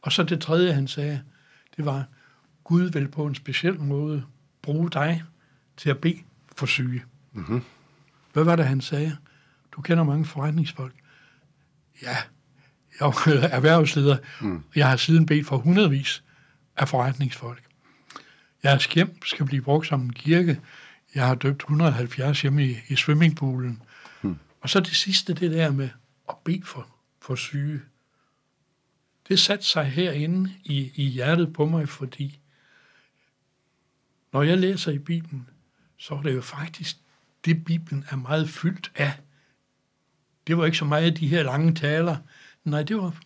Og 0.03 0.13
så 0.13 0.23
det 0.23 0.41
tredje, 0.41 0.73
han 0.73 0.89
sagde, 0.89 1.23
det 1.77 1.85
var, 1.85 2.05
Gud 2.65 2.83
vil 2.83 3.09
på 3.09 3.27
en 3.27 3.35
speciel 3.35 3.81
måde 3.81 4.25
bruge 4.63 4.91
dig 4.91 5.23
til 5.77 5.91
at 5.91 5.99
bede 5.99 6.19
for 6.57 6.67
syge. 6.67 7.05
Mm-hmm. 7.33 7.63
Hvad 8.33 8.45
var 8.45 8.57
det, 8.57 8.67
han 8.67 8.81
sagde? 8.81 9.17
Du 9.73 9.83
kender 9.83 10.05
mange 10.05 10.25
forretningsfolk. 10.25 10.95
Ja, 12.03 12.17
jeg 13.01 13.07
er 13.07 13.49
erhvervsleder. 13.49 14.17
Mm. 14.41 14.63
Jeg 14.75 14.89
har 14.89 14.97
siden 14.97 15.27
bedt 15.27 15.47
for 15.47 15.57
hundredvis 15.57 16.24
af 16.77 16.89
forretningsfolk. 16.89 17.63
Jeres 18.65 18.87
hjem 18.87 19.23
skal 19.25 19.47
blive 19.47 19.63
brugt 19.63 19.87
som 19.87 20.01
en 20.03 20.13
kirke. 20.13 20.61
Jeg 21.15 21.27
har 21.27 21.35
døbt 21.35 21.63
170 21.63 22.43
hjemme 22.43 22.67
i, 22.67 22.77
i 22.89 22.97
swimmingpoolen. 22.97 23.83
Hmm. 24.21 24.39
Og 24.61 24.71
så 24.71 24.81
det 24.81 24.97
sidste, 24.97 25.35
det 25.35 25.51
der 25.51 25.71
med 25.71 25.89
at 26.29 26.35
bede 26.45 26.63
for, 26.65 26.89
for 27.23 27.35
syge. 27.35 27.81
Det 29.29 29.39
satte 29.39 29.65
sig 29.65 29.85
herinde 29.85 30.51
i, 30.65 30.93
i 30.95 31.05
hjertet 31.05 31.53
på 31.53 31.67
mig, 31.67 31.89
fordi 31.89 32.39
når 34.33 34.43
jeg 34.43 34.59
læser 34.59 34.93
i 34.93 34.99
Bibelen, 34.99 35.49
så 35.97 36.15
er 36.15 36.23
det 36.23 36.35
jo 36.35 36.43
faktisk 36.43 36.97
det, 37.45 37.65
Bibelen 37.65 38.05
er 38.11 38.17
meget 38.17 38.49
fyldt 38.49 38.93
af. 38.95 39.13
Det 40.47 40.59
var 40.59 40.65
ikke 40.65 40.79
så 40.79 40.85
meget 40.85 41.21
de 41.21 41.29
her 41.29 41.43
lange 41.43 41.75
taler. 41.75 42.17
Nej, 42.65 42.83
det 42.83 42.97
var 42.97 43.17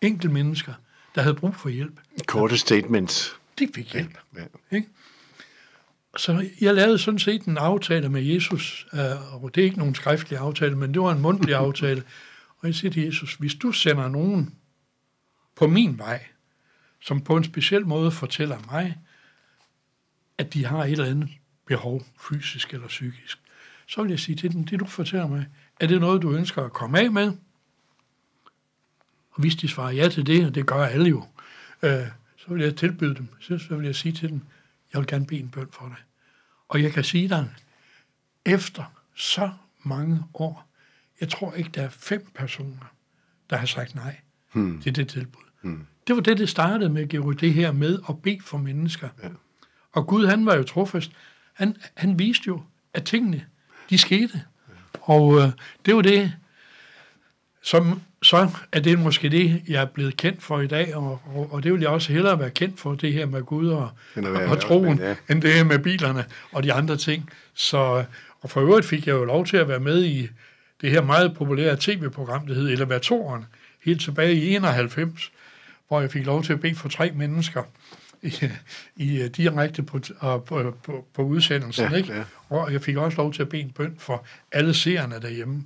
enkelte 0.00 0.28
mennesker, 0.28 0.74
der 1.14 1.22
havde 1.22 1.34
brug 1.34 1.54
for 1.54 1.68
hjælp. 1.68 2.00
Korte 2.26 2.58
statements. 2.58 3.36
De 3.58 3.68
fik 3.74 3.92
hjælp. 3.92 4.18
Ja. 4.36 4.76
Ikke? 4.76 4.88
Så 6.16 6.48
jeg 6.60 6.74
lavede 6.74 6.98
sådan 6.98 7.18
set 7.18 7.44
en 7.44 7.58
aftale 7.58 8.08
med 8.08 8.22
Jesus, 8.22 8.86
øh, 8.92 9.42
og 9.44 9.54
det 9.54 9.60
er 9.60 9.64
ikke 9.64 9.78
nogen 9.78 9.94
skriftlig 9.94 10.38
aftale, 10.38 10.76
men 10.76 10.94
det 10.94 11.02
var 11.02 11.12
en 11.12 11.20
mundtlig 11.22 11.54
aftale. 11.66 12.02
Og 12.58 12.66
jeg 12.66 12.74
siger 12.74 12.92
til 12.92 13.02
Jesus, 13.02 13.34
hvis 13.34 13.54
du 13.54 13.72
sender 13.72 14.08
nogen 14.08 14.54
på 15.56 15.66
min 15.66 15.98
vej, 15.98 16.24
som 17.00 17.20
på 17.20 17.36
en 17.36 17.44
speciel 17.44 17.86
måde 17.86 18.10
fortæller 18.10 18.58
mig, 18.70 18.98
at 20.38 20.54
de 20.54 20.66
har 20.66 20.84
et 20.84 20.92
eller 20.92 21.04
andet 21.04 21.28
behov, 21.66 22.02
fysisk 22.20 22.74
eller 22.74 22.88
psykisk, 22.88 23.38
så 23.86 24.02
vil 24.02 24.10
jeg 24.10 24.20
sige 24.20 24.36
til 24.36 24.52
dem, 24.52 24.64
det 24.64 24.80
du 24.80 24.86
fortæller 24.86 25.28
mig, 25.28 25.46
er 25.80 25.86
det 25.86 26.00
noget, 26.00 26.22
du 26.22 26.32
ønsker 26.32 26.64
at 26.64 26.72
komme 26.72 27.00
af 27.00 27.10
med? 27.10 27.32
Og 29.32 29.40
hvis 29.40 29.56
de 29.56 29.68
svarer 29.68 29.90
ja 29.90 30.08
til 30.08 30.26
det, 30.26 30.46
og 30.46 30.54
det 30.54 30.66
gør 30.66 30.84
alle 30.84 31.08
jo, 31.08 31.26
øh, 31.82 32.06
så 32.36 32.44
vil 32.48 32.62
jeg 32.62 32.76
tilbyde 32.76 33.14
dem, 33.14 33.28
så, 33.40 33.58
så 33.58 33.76
vil 33.76 33.86
jeg 33.86 33.94
sige 33.94 34.12
til 34.12 34.28
dem, 34.28 34.40
jeg 34.92 35.00
vil 35.00 35.08
gerne 35.08 35.26
bede 35.26 35.40
en 35.40 35.48
bøn 35.48 35.68
for 35.70 35.88
dig. 35.88 35.96
Og 36.68 36.82
jeg 36.82 36.92
kan 36.92 37.04
sige 37.04 37.28
dig, 37.28 37.48
efter 38.44 38.84
så 39.14 39.50
mange 39.82 40.24
år, 40.34 40.68
jeg 41.20 41.28
tror 41.28 41.54
ikke, 41.54 41.70
der 41.74 41.82
er 41.82 41.88
fem 41.88 42.30
personer, 42.34 42.94
der 43.50 43.56
har 43.56 43.66
sagt 43.66 43.94
nej 43.94 44.16
hmm. 44.52 44.82
til 44.82 44.96
det 44.96 45.08
tilbud. 45.08 45.42
Hmm. 45.60 45.86
Det 46.06 46.16
var 46.16 46.22
det, 46.22 46.38
det 46.38 46.48
startede 46.48 46.90
med, 46.90 47.08
Georg, 47.08 47.40
det 47.40 47.54
her 47.54 47.72
med 47.72 47.98
at 48.08 48.22
bede 48.22 48.40
for 48.40 48.58
mennesker. 48.58 49.08
Ja. 49.22 49.28
Og 49.92 50.06
Gud, 50.06 50.26
han 50.26 50.46
var 50.46 50.56
jo 50.56 50.62
trofast. 50.62 51.12
Han, 51.52 51.76
han 51.94 52.18
viste 52.18 52.44
jo, 52.46 52.62
at 52.94 53.04
tingene, 53.04 53.46
de 53.90 53.98
skete. 53.98 54.44
Ja. 54.68 54.74
Og 55.00 55.38
øh, 55.38 55.48
det 55.86 55.96
var 55.96 56.02
det, 56.02 56.32
som 57.62 58.00
så 58.22 58.48
er 58.72 58.80
det 58.80 58.98
måske 58.98 59.28
det, 59.28 59.62
jeg 59.68 59.82
er 59.82 59.86
blevet 59.86 60.16
kendt 60.16 60.42
for 60.42 60.60
i 60.60 60.66
dag, 60.66 60.96
og, 60.96 61.20
og, 61.34 61.52
og 61.52 61.62
det 61.62 61.72
vil 61.72 61.80
jeg 61.80 61.88
også 61.90 62.12
hellere 62.12 62.38
være 62.38 62.50
kendt 62.50 62.80
for, 62.80 62.94
det 62.94 63.12
her 63.12 63.26
med 63.26 63.42
Gud 63.42 63.68
og, 63.68 63.90
og, 64.16 64.32
og 64.48 64.60
troen, 64.60 64.98
ja. 64.98 65.14
end 65.30 65.42
det 65.42 65.52
her 65.52 65.64
med 65.64 65.78
bilerne 65.78 66.24
og 66.52 66.62
de 66.62 66.72
andre 66.72 66.96
ting. 66.96 67.30
Så, 67.54 68.04
og 68.40 68.50
for 68.50 68.60
øvrigt 68.60 68.86
fik 68.86 69.06
jeg 69.06 69.12
jo 69.12 69.24
lov 69.24 69.46
til 69.46 69.56
at 69.56 69.68
være 69.68 69.80
med 69.80 70.04
i 70.04 70.28
det 70.80 70.90
her 70.90 71.02
meget 71.02 71.34
populære 71.34 71.76
tv-program, 71.80 72.46
der 72.46 72.54
hed 72.54 72.68
Elevatoren, 72.68 73.44
helt 73.84 74.00
tilbage 74.00 74.34
i 74.34 74.54
91, 74.54 75.32
hvor 75.88 76.00
jeg 76.00 76.10
fik 76.10 76.26
lov 76.26 76.42
til 76.42 76.52
at 76.52 76.60
bede 76.60 76.74
for 76.74 76.88
tre 76.88 77.10
mennesker 77.14 77.62
i, 78.22 78.50
i 78.96 79.28
direkte 79.28 79.82
på, 79.82 80.00
på, 80.20 80.76
på, 80.82 81.06
på 81.14 81.22
udsendelsen. 81.22 81.90
Ja, 81.90 81.96
ikke? 81.96 82.14
Ja. 82.14 82.24
Og 82.48 82.72
jeg 82.72 82.82
fik 82.82 82.96
også 82.96 83.16
lov 83.16 83.32
til 83.32 83.42
at 83.42 83.48
bede 83.48 83.62
en 83.62 83.70
bøn 83.70 83.94
for 83.98 84.26
alle 84.52 84.74
seerne 84.74 85.20
derhjemme. 85.22 85.64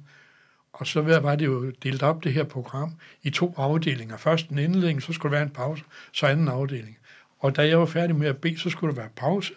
Og 0.78 0.86
så 0.86 1.00
var 1.00 1.36
det 1.36 1.46
jo 1.46 1.70
delt 1.82 2.02
op, 2.02 2.24
det 2.24 2.32
her 2.32 2.44
program, 2.44 2.92
i 3.22 3.30
to 3.30 3.54
afdelinger. 3.56 4.16
Først 4.16 4.48
en 4.48 4.58
indledning, 4.58 5.02
så 5.02 5.12
skulle 5.12 5.32
der 5.32 5.36
være 5.36 5.46
en 5.46 5.52
pause, 5.52 5.84
så 6.12 6.26
anden 6.26 6.48
afdeling. 6.48 6.98
Og 7.38 7.56
da 7.56 7.68
jeg 7.68 7.78
var 7.78 7.86
færdig 7.86 8.16
med 8.16 8.28
at 8.28 8.36
bede, 8.36 8.58
så 8.58 8.70
skulle 8.70 8.94
der 8.94 9.00
være 9.00 9.10
pause. 9.16 9.52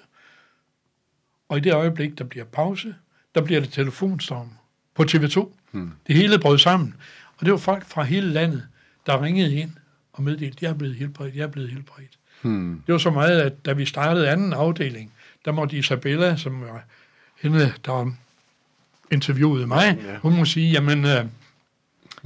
Og 1.50 1.58
i 1.58 1.62
det 1.62 1.74
øjeblik, 1.74 2.18
der 2.18 2.24
bliver 2.24 2.46
pause, 2.46 2.96
der 3.36 3.42
bliver 3.42 3.62
det 3.62 3.72
telefonstorm 3.72 4.50
på 4.96 5.04
TV2. 5.04 5.48
Hmm. 5.72 5.92
Det 6.08 6.16
hele 6.16 6.40
brød 6.40 6.58
sammen. 6.58 6.96
Og 7.38 7.46
det 7.46 7.52
var 7.52 7.58
folk 7.58 7.86
fra 7.86 8.04
hele 8.04 8.28
landet, 8.28 8.68
der 9.06 9.24
ringede 9.24 9.56
ind 9.56 9.72
og 10.14 10.24
meddelte, 10.24 10.58
jeg 10.62 10.70
er 10.70 10.76
blevet 10.76 10.96
helbredt, 10.96 11.36
jeg 11.36 11.44
er 11.44 11.48
blevet 11.48 11.70
helbredt. 11.70 12.20
Hmm. 12.42 12.84
Det 12.88 12.92
var 12.94 13.00
så 13.00 13.10
meget, 13.10 13.42
at 13.42 13.66
da 13.66 13.74
vi 13.74 13.86
startede 13.86 14.30
anden 14.30 14.54
afdeling, 14.54 15.14
der 15.46 15.52
måtte 15.52 15.78
Isabella, 15.78 16.36
som 16.36 16.62
var 16.62 16.84
hende, 17.42 17.74
der 17.86 17.92
interviewede 19.12 19.68
mig, 19.68 20.00
ja. 20.06 20.18
hun 20.18 20.38
må 20.38 20.46
sige, 20.46 20.72
jamen, 20.72 21.06
øh, 21.06 21.26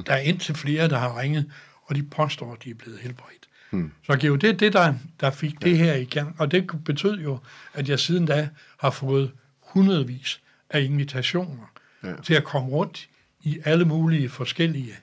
der 0.06 0.14
er 0.14 0.18
indtil 0.18 0.56
flere, 0.56 0.90
der 0.90 0.98
har 0.98 1.20
ringet, 1.20 1.52
og 1.86 1.96
de 1.96 2.04
påstår, 2.04 2.54
at 2.54 2.64
de 2.64 2.70
er 2.70 2.74
blevet 2.74 3.00
helbredt. 3.00 3.48
Hmm. 3.70 3.92
Så 4.04 4.16
det 4.16 4.24
er 4.24 4.28
jo 4.28 4.36
det, 4.36 4.60
det 4.60 4.74
der, 4.74 4.94
der 5.20 5.32
fik 5.32 5.54
ja. 5.62 5.70
det 5.70 5.78
her 5.78 5.94
igen, 5.94 6.28
og 6.38 6.52
det 6.52 6.72
betød 6.86 7.20
jo, 7.20 7.40
at 7.74 7.90
jeg 7.90 8.00
siden 8.00 8.26
da 8.26 8.50
har 8.78 8.90
fået 8.90 9.32
hundredvis 9.60 10.42
af 10.70 10.82
invitationer 10.82 11.72
ja. 12.04 12.14
til 12.24 12.34
at 12.34 12.44
komme 12.44 12.70
rundt 12.70 13.08
i 13.42 13.60
alle 13.66 13.86
mulige 13.86 14.30
forskellige 14.30 14.94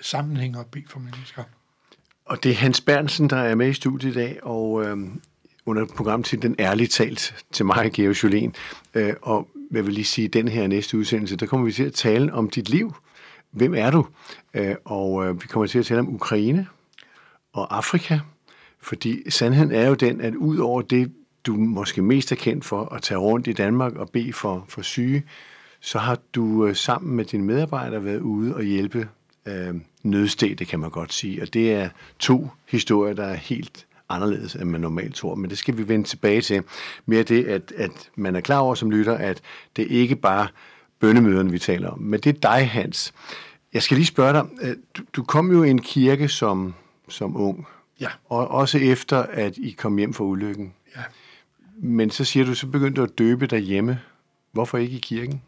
sammenhænge 0.00 0.58
og 0.58 0.66
bede 0.66 0.84
for 0.88 0.98
mennesker. 0.98 1.42
Og 2.24 2.42
det 2.42 2.50
er 2.50 2.54
Hans 2.54 2.80
Bernsen, 2.80 3.30
der 3.30 3.36
er 3.36 3.54
med 3.54 3.68
i 3.68 3.72
studiet 3.72 4.10
i 4.10 4.14
dag, 4.14 4.38
og 4.42 4.84
øh, 4.84 4.96
under 5.66 6.36
Den 6.42 6.56
Ærlige 6.58 6.86
Talt 6.86 7.44
til 7.52 7.66
mig, 7.66 7.92
Georg 7.92 8.24
Jolien. 8.24 8.54
Øh, 8.94 9.14
og 9.22 9.48
hvad 9.70 9.82
vil 9.82 9.94
lige 9.94 10.04
sige, 10.04 10.28
den 10.28 10.48
her 10.48 10.66
næste 10.66 10.98
udsendelse, 10.98 11.36
der 11.36 11.46
kommer 11.46 11.66
vi 11.66 11.72
til 11.72 11.84
at 11.84 11.92
tale 11.92 12.32
om 12.32 12.50
dit 12.50 12.68
liv. 12.68 12.94
Hvem 13.50 13.74
er 13.74 13.90
du? 13.90 14.06
Øh, 14.54 14.74
og 14.84 15.26
øh, 15.26 15.42
vi 15.42 15.46
kommer 15.46 15.66
til 15.66 15.78
at 15.78 15.86
tale 15.86 16.00
om 16.00 16.14
Ukraine 16.14 16.66
og 17.52 17.76
Afrika, 17.76 18.18
fordi 18.80 19.30
sandheden 19.30 19.72
er 19.72 19.88
jo 19.88 19.94
den, 19.94 20.20
at 20.20 20.34
ud 20.34 20.58
over 20.58 20.82
det, 20.82 21.12
du 21.46 21.56
måske 21.56 22.02
mest 22.02 22.32
er 22.32 22.36
kendt 22.36 22.64
for 22.64 22.94
at 22.94 23.02
tage 23.02 23.18
rundt 23.18 23.46
i 23.46 23.52
Danmark 23.52 23.94
og 23.94 24.10
bede 24.10 24.32
for, 24.32 24.64
for 24.68 24.82
syge, 24.82 25.22
så 25.80 25.98
har 25.98 26.18
du 26.34 26.66
øh, 26.66 26.76
sammen 26.76 27.16
med 27.16 27.24
dine 27.24 27.44
medarbejdere 27.44 28.04
været 28.04 28.20
ude 28.20 28.54
og 28.54 28.62
hjælpe 28.62 29.08
øh, 29.46 29.74
nødstede, 30.02 30.64
kan 30.64 30.80
man 30.80 30.90
godt 30.90 31.12
sige. 31.12 31.42
Og 31.42 31.54
det 31.54 31.72
er 31.72 31.88
to 32.18 32.48
historier, 32.68 33.14
der 33.14 33.24
er 33.24 33.34
helt 33.34 33.85
anderledes, 34.08 34.54
end 34.54 34.64
man 34.64 34.80
normalt 34.80 35.14
tror. 35.14 35.34
Men 35.34 35.50
det 35.50 35.58
skal 35.58 35.76
vi 35.76 35.88
vende 35.88 36.08
tilbage 36.08 36.40
til. 36.40 36.62
Mere 37.06 37.22
det, 37.22 37.44
at, 37.44 37.72
at 37.76 38.10
man 38.16 38.36
er 38.36 38.40
klar 38.40 38.58
over 38.58 38.74
som 38.74 38.90
lytter, 38.90 39.14
at 39.14 39.40
det 39.76 39.86
ikke 39.90 40.16
bare 40.16 40.48
bønnemøderne, 41.00 41.50
vi 41.50 41.58
taler 41.58 41.90
om. 41.90 41.98
Men 41.98 42.20
det 42.20 42.36
er 42.36 42.40
dig, 42.40 42.70
Hans. 42.70 43.14
Jeg 43.72 43.82
skal 43.82 43.96
lige 43.96 44.06
spørge 44.06 44.32
dig. 44.32 44.46
Øh, 44.62 44.76
du, 44.96 45.02
du 45.16 45.22
kom 45.22 45.52
jo 45.52 45.62
i 45.62 45.70
en 45.70 45.80
kirke 45.80 46.28
som, 46.28 46.74
som 47.08 47.36
ung. 47.36 47.66
Ja. 48.00 48.08
Og 48.24 48.48
også 48.48 48.78
efter, 48.78 49.22
at 49.22 49.56
I 49.56 49.70
kom 49.70 49.98
hjem 49.98 50.14
fra 50.14 50.24
ulykken. 50.24 50.72
Ja. 50.96 51.02
Men 51.78 52.10
så 52.10 52.24
siger 52.24 52.46
du, 52.46 52.54
så 52.54 52.66
begyndte 52.66 53.00
du 53.00 53.06
at 53.06 53.18
døbe 53.18 53.46
derhjemme. 53.46 54.00
Hvorfor 54.52 54.78
ikke 54.78 54.96
i 54.96 55.00
kirken? 55.00 55.42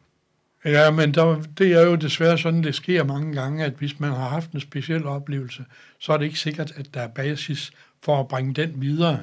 Ja, 0.65 0.91
men 0.91 1.15
der, 1.15 1.43
det 1.59 1.73
er 1.73 1.87
jo 1.87 1.95
desværre 1.95 2.39
sådan, 2.39 2.63
det 2.63 2.75
sker 2.75 3.05
mange 3.05 3.33
gange, 3.33 3.65
at 3.65 3.73
hvis 3.73 4.01
man 4.01 4.11
har 4.11 4.29
haft 4.29 4.53
en 4.53 4.61
speciel 4.61 5.07
oplevelse, 5.07 5.65
så 5.99 6.13
er 6.13 6.17
det 6.17 6.25
ikke 6.25 6.39
sikkert, 6.39 6.73
at 6.77 6.95
der 6.95 7.01
er 7.01 7.09
basis 7.09 7.73
for 8.03 8.21
at 8.21 8.29
bringe 8.29 8.53
den 8.55 8.81
videre 8.81 9.23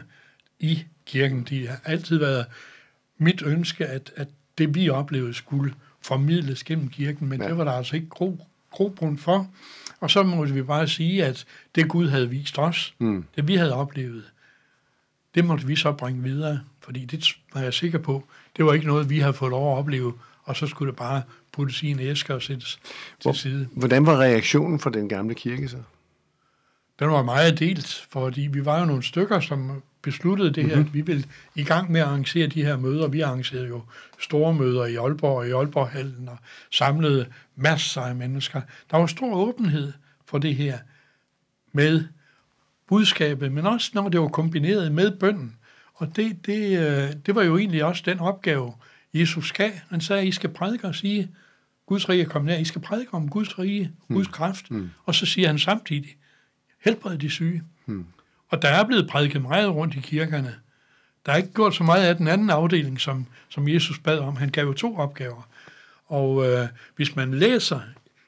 i 0.60 0.84
kirken. 1.06 1.44
Det 1.44 1.70
har 1.70 1.80
altid 1.86 2.18
været 2.18 2.46
mit 3.18 3.42
ønske, 3.42 3.86
at, 3.86 4.12
at 4.16 4.28
det 4.58 4.76
vi 4.76 4.90
oplevede 4.90 5.34
skulle 5.34 5.74
formidles 6.02 6.64
gennem 6.64 6.90
kirken, 6.90 7.30
men 7.30 7.42
ja. 7.42 7.48
det 7.48 7.58
var 7.58 7.64
der 7.64 7.72
altså 7.72 7.96
ikke 7.96 8.10
gro, 8.10 8.40
grobund 8.72 9.18
for. 9.18 9.48
Og 10.00 10.12
så 10.12 10.24
må 10.24 10.46
vi 10.46 10.62
bare 10.62 10.88
sige, 10.88 11.26
at 11.26 11.46
det 11.76 11.90
Gud 11.90 12.10
havde 12.10 12.30
vist 12.30 12.60
os, 12.60 12.96
mm. 13.00 13.26
det 13.36 13.48
vi 13.48 13.56
havde 13.56 13.74
oplevet, 13.74 14.24
det 15.36 15.46
måtte 15.46 15.68
vi 15.68 15.76
så 15.76 15.92
bringe 15.92 16.24
videre, 16.24 16.60
fordi 16.80 17.06
det 17.06 17.36
var 17.54 17.62
jeg 17.62 17.74
sikker 17.74 18.00
på, 18.00 18.24
det 18.58 18.66
var 18.66 18.74
ikke 18.74 18.88
noget, 18.88 19.10
vi 19.10 19.20
havde 19.20 19.34
fået 19.34 19.50
lov 19.50 19.74
at 19.74 19.78
opleve 19.78 20.14
og 20.46 20.56
så 20.56 20.68
skulle 20.68 20.92
det 20.92 20.98
bare 20.98 21.22
puttes 21.52 21.84
i 21.84 21.88
en 21.88 22.00
æske 22.00 22.34
og 22.34 22.42
sættes 22.42 22.80
Hvor, 23.22 23.32
til 23.32 23.42
side. 23.42 23.68
Hvordan 23.72 24.06
var 24.06 24.18
reaktionen 24.18 24.80
fra 24.80 24.90
den 24.90 25.10
gamle 25.10 25.36
kirke 25.36 25.68
så? 25.68 25.78
Den 27.00 27.10
var 27.10 27.24
meget 27.24 27.60
delt, 27.60 28.08
fordi 28.10 28.42
vi 28.42 28.66
var 28.66 28.80
jo 28.80 28.86
nogle 28.86 29.04
stykker, 29.04 29.40
som 29.40 29.82
besluttede 30.02 30.54
det 30.54 30.64
her, 30.64 30.76
mm-hmm. 30.76 30.88
at 30.88 30.94
vi 30.94 31.02
ville 31.02 31.24
i 31.56 31.64
gang 31.64 31.92
med 31.92 32.02
at 32.02 32.08
arrangere 32.08 32.48
de 32.48 32.64
her 32.64 32.78
møder. 32.78 33.08
Vi 33.08 33.22
arrangerede 33.22 33.68
jo 33.68 33.82
store 34.20 34.54
møder 34.54 34.86
i 34.86 34.96
Aalborg 34.96 35.38
og 35.38 35.48
i 35.48 35.52
Aalborghallen 35.52 36.30
og 36.30 36.38
samlede 36.72 37.26
masser 37.56 38.02
af 38.02 38.16
mennesker. 38.16 38.62
Der 38.92 38.98
var 38.98 39.06
stor 39.06 39.36
åbenhed 39.36 39.94
for 40.26 40.38
det 40.38 40.56
her 40.56 40.78
med 41.74 42.04
budskabet, 42.88 43.52
men 43.52 43.66
også 43.66 43.92
når 43.94 44.10
det 44.10 44.20
var 44.20 44.28
kombineret 44.28 44.92
med 44.92 45.18
bønden. 45.20 45.56
Og 45.94 46.16
det, 46.16 46.46
det, 46.46 46.80
øh, 46.80 47.14
det 47.26 47.36
var 47.36 47.44
jo 47.44 47.58
egentlig 47.58 47.86
også 47.86 48.04
den 48.06 48.20
opgave, 48.20 48.74
Jesus 49.14 49.52
gav. 49.52 49.72
Han 49.90 50.02
sagde, 50.02 50.22
at 50.22 50.28
I 50.28 50.32
skal 50.32 50.50
prædike 50.50 50.88
og 50.88 50.96
sige, 50.96 51.32
Guds 51.86 52.10
rige 52.10 52.22
er 52.22 52.28
kommet 52.28 52.54
nær. 52.54 52.60
I 52.60 52.66
skal 52.66 52.82
prædike 52.82 53.14
om 53.14 53.30
Guds 53.30 53.60
rige, 53.60 53.92
mm. 54.08 54.16
Guds 54.16 54.28
kraft. 54.28 54.72
Mm. 54.72 54.90
Og 55.06 55.16
så 55.16 55.26
siger 55.26 55.48
han 55.48 55.60
samtidig, 55.60 56.16
helbred 56.86 57.18
de 57.18 57.30
syge. 57.30 57.64
Mm. 57.86 58.06
Og 58.50 58.62
der 58.62 58.70
er 58.70 58.84
blevet 58.84 59.10
prædiket 59.10 59.42
meget 59.42 59.70
rundt 59.70 59.96
i 59.96 60.00
kirkerne. 60.00 60.56
Der 61.26 61.32
er 61.32 61.36
ikke 61.36 61.54
gjort 61.54 61.76
så 61.76 61.84
meget 61.84 62.04
af 62.04 62.16
den 62.16 62.28
anden 62.28 62.50
afdeling, 62.50 63.02
som, 63.02 63.26
som 63.50 63.68
Jesus 63.68 64.00
bad 64.00 64.20
om. 64.20 64.36
Han 64.36 64.50
gav 64.50 64.66
jo 64.66 64.74
to 64.74 64.98
opgaver. 64.98 65.48
Og 66.08 66.46
øh, 66.46 66.68
hvis 66.96 67.16
man 67.16 67.34
læser, 67.34 67.80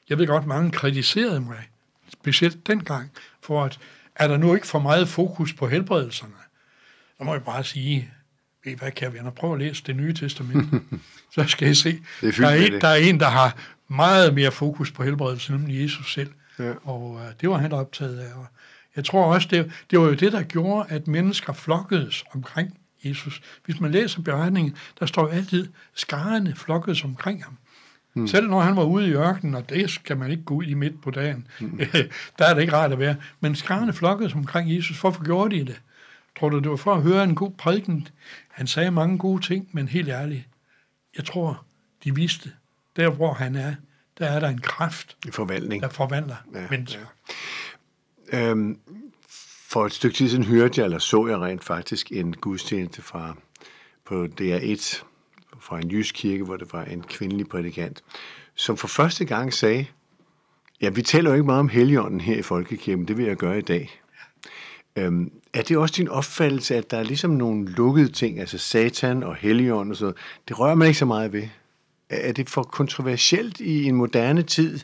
jeg 0.08 0.18
ved 0.18 0.26
godt, 0.26 0.46
mange 0.46 0.70
kritiserede 0.70 1.40
mig, 1.40 1.68
specielt 2.12 2.66
dengang, 2.66 3.10
for 3.42 3.64
at 3.64 3.78
er 4.16 4.28
der 4.28 4.36
nu 4.36 4.54
ikke 4.54 4.66
for 4.66 4.78
meget 4.78 5.08
fokus 5.08 5.52
på 5.52 5.68
helbredelserne, 5.68 6.32
så 7.18 7.24
må 7.24 7.32
jeg 7.32 7.42
bare 7.44 7.64
sige, 7.64 8.10
ved 8.64 8.76
hvad, 8.76 8.90
kære 8.90 9.12
venner, 9.12 9.30
prøv 9.30 9.52
at 9.52 9.58
læse 9.58 9.82
det 9.86 9.96
nye 9.96 10.14
testament. 10.14 10.82
så 11.34 11.44
skal 11.46 11.70
I 11.70 11.74
se. 11.74 12.02
Er 12.22 12.30
der, 12.30 12.48
er 12.48 12.54
en, 12.54 12.80
der 12.80 12.88
er 12.88 12.96
en, 12.96 13.20
der 13.20 13.28
har 13.28 13.56
meget 13.88 14.34
mere 14.34 14.50
fokus 14.50 14.90
på 14.90 15.02
helbredelse, 15.02 15.52
nemlig 15.52 15.82
Jesus 15.82 16.12
selv. 16.12 16.30
Ja. 16.58 16.72
Og 16.84 17.10
uh, 17.10 17.20
det 17.40 17.50
var 17.50 17.56
han 17.56 17.72
optaget 17.72 18.18
af. 18.18 18.34
Og 18.34 18.46
jeg 18.96 19.04
tror 19.04 19.34
også, 19.34 19.48
det, 19.50 19.72
det 19.90 19.98
var 19.98 20.06
jo 20.06 20.14
det, 20.14 20.32
der 20.32 20.42
gjorde, 20.42 20.86
at 20.88 21.08
mennesker 21.08 21.52
flokkedes 21.52 22.24
omkring 22.34 22.78
Jesus. 23.04 23.42
Hvis 23.64 23.80
man 23.80 23.90
læser 23.90 24.22
beretningen, 24.22 24.76
der 25.00 25.06
står 25.06 25.22
jo 25.22 25.28
altid, 25.28 25.68
skarene 25.94 26.54
flokkedes 26.54 27.04
omkring 27.04 27.44
ham. 27.44 27.58
Hmm. 28.12 28.26
Selv 28.26 28.48
når 28.48 28.60
han 28.60 28.76
var 28.76 28.84
ude 28.84 29.08
i 29.08 29.12
ørkenen, 29.12 29.54
og 29.54 29.70
det 29.70 29.90
skal 29.90 30.16
man 30.16 30.30
ikke 30.30 30.42
gå 30.42 30.54
ud 30.54 30.64
i 30.64 30.74
midt 30.74 31.02
på 31.02 31.10
dagen, 31.10 31.46
hmm. 31.60 31.78
der 32.38 32.44
er 32.46 32.54
det 32.54 32.60
ikke 32.60 32.76
rart 32.76 32.92
at 32.92 32.98
være. 32.98 33.16
Men 33.40 33.54
skarene 33.54 33.92
flokkedes 33.92 34.34
omkring 34.34 34.76
Jesus. 34.76 35.00
Hvorfor 35.00 35.24
gjorde 35.24 35.56
de 35.56 35.64
det? 35.64 35.80
Tror 36.38 36.48
du, 36.48 36.58
det 36.58 36.70
var 36.70 36.76
for 36.76 36.94
at 36.94 37.02
høre 37.02 37.24
en 37.24 37.34
god 37.34 37.50
prædiken? 37.50 38.08
Han 38.48 38.66
sagde 38.66 38.90
mange 38.90 39.18
gode 39.18 39.42
ting, 39.42 39.68
men 39.72 39.88
helt 39.88 40.08
ærligt, 40.08 40.48
jeg 41.16 41.24
tror, 41.24 41.64
de 42.04 42.14
vidste, 42.14 42.52
der 42.96 43.10
hvor 43.10 43.32
han 43.34 43.54
er, 43.54 43.74
der 44.18 44.26
er 44.26 44.40
der 44.40 44.48
en 44.48 44.60
kraft, 44.60 45.16
en 45.26 45.32
forvandling. 45.32 45.82
der 45.82 45.88
forvandler 45.88 46.36
ja, 46.54 46.66
mennesker. 46.70 47.00
Ja. 48.32 48.50
Øhm, 48.50 48.78
for 49.68 49.86
et 49.86 49.92
stykke 49.92 50.16
tid 50.16 50.28
siden 50.28 50.44
hørte 50.44 50.80
jeg, 50.80 50.84
eller 50.84 50.98
så 50.98 51.26
jeg 51.26 51.38
rent 51.38 51.64
faktisk, 51.64 52.12
en 52.12 52.32
gudstjeneste 52.32 53.02
fra, 53.02 53.36
på 54.04 54.24
DR1, 54.40 55.02
fra 55.60 55.78
en 55.78 55.90
jysk 55.90 56.14
kirke, 56.14 56.44
hvor 56.44 56.56
det 56.56 56.72
var 56.72 56.84
en 56.84 57.02
kvindelig 57.02 57.48
prædikant, 57.48 58.02
som 58.54 58.76
for 58.76 58.88
første 58.88 59.24
gang 59.24 59.54
sagde, 59.54 59.86
ja, 60.80 60.88
vi 60.88 61.02
taler 61.02 61.30
jo 61.30 61.34
ikke 61.34 61.46
meget 61.46 61.60
om 61.60 61.68
heligånden 61.68 62.20
her 62.20 62.36
i 62.36 62.42
Folkekirken, 62.42 63.08
det 63.08 63.16
vil 63.16 63.26
jeg 63.26 63.36
gøre 63.36 63.58
i 63.58 63.62
dag. 63.62 64.00
Øhm, 64.96 65.32
er 65.54 65.62
det 65.62 65.76
også 65.76 65.94
din 65.96 66.08
opfattelse, 66.08 66.76
at 66.76 66.90
der 66.90 66.98
er 66.98 67.02
ligesom 67.02 67.30
nogle 67.30 67.68
lukkede 67.68 68.08
ting, 68.08 68.40
altså 68.40 68.58
satan 68.58 69.22
og 69.22 69.34
helligånd 69.34 69.90
og 69.90 69.96
sådan 69.96 70.14
Det 70.48 70.58
rører 70.58 70.74
man 70.74 70.88
ikke 70.88 70.98
så 70.98 71.04
meget 71.04 71.32
ved. 71.32 71.48
Er 72.10 72.32
det 72.32 72.50
for 72.50 72.62
kontroversielt 72.62 73.60
i 73.60 73.84
en 73.84 73.94
moderne 73.94 74.42
tid 74.42 74.80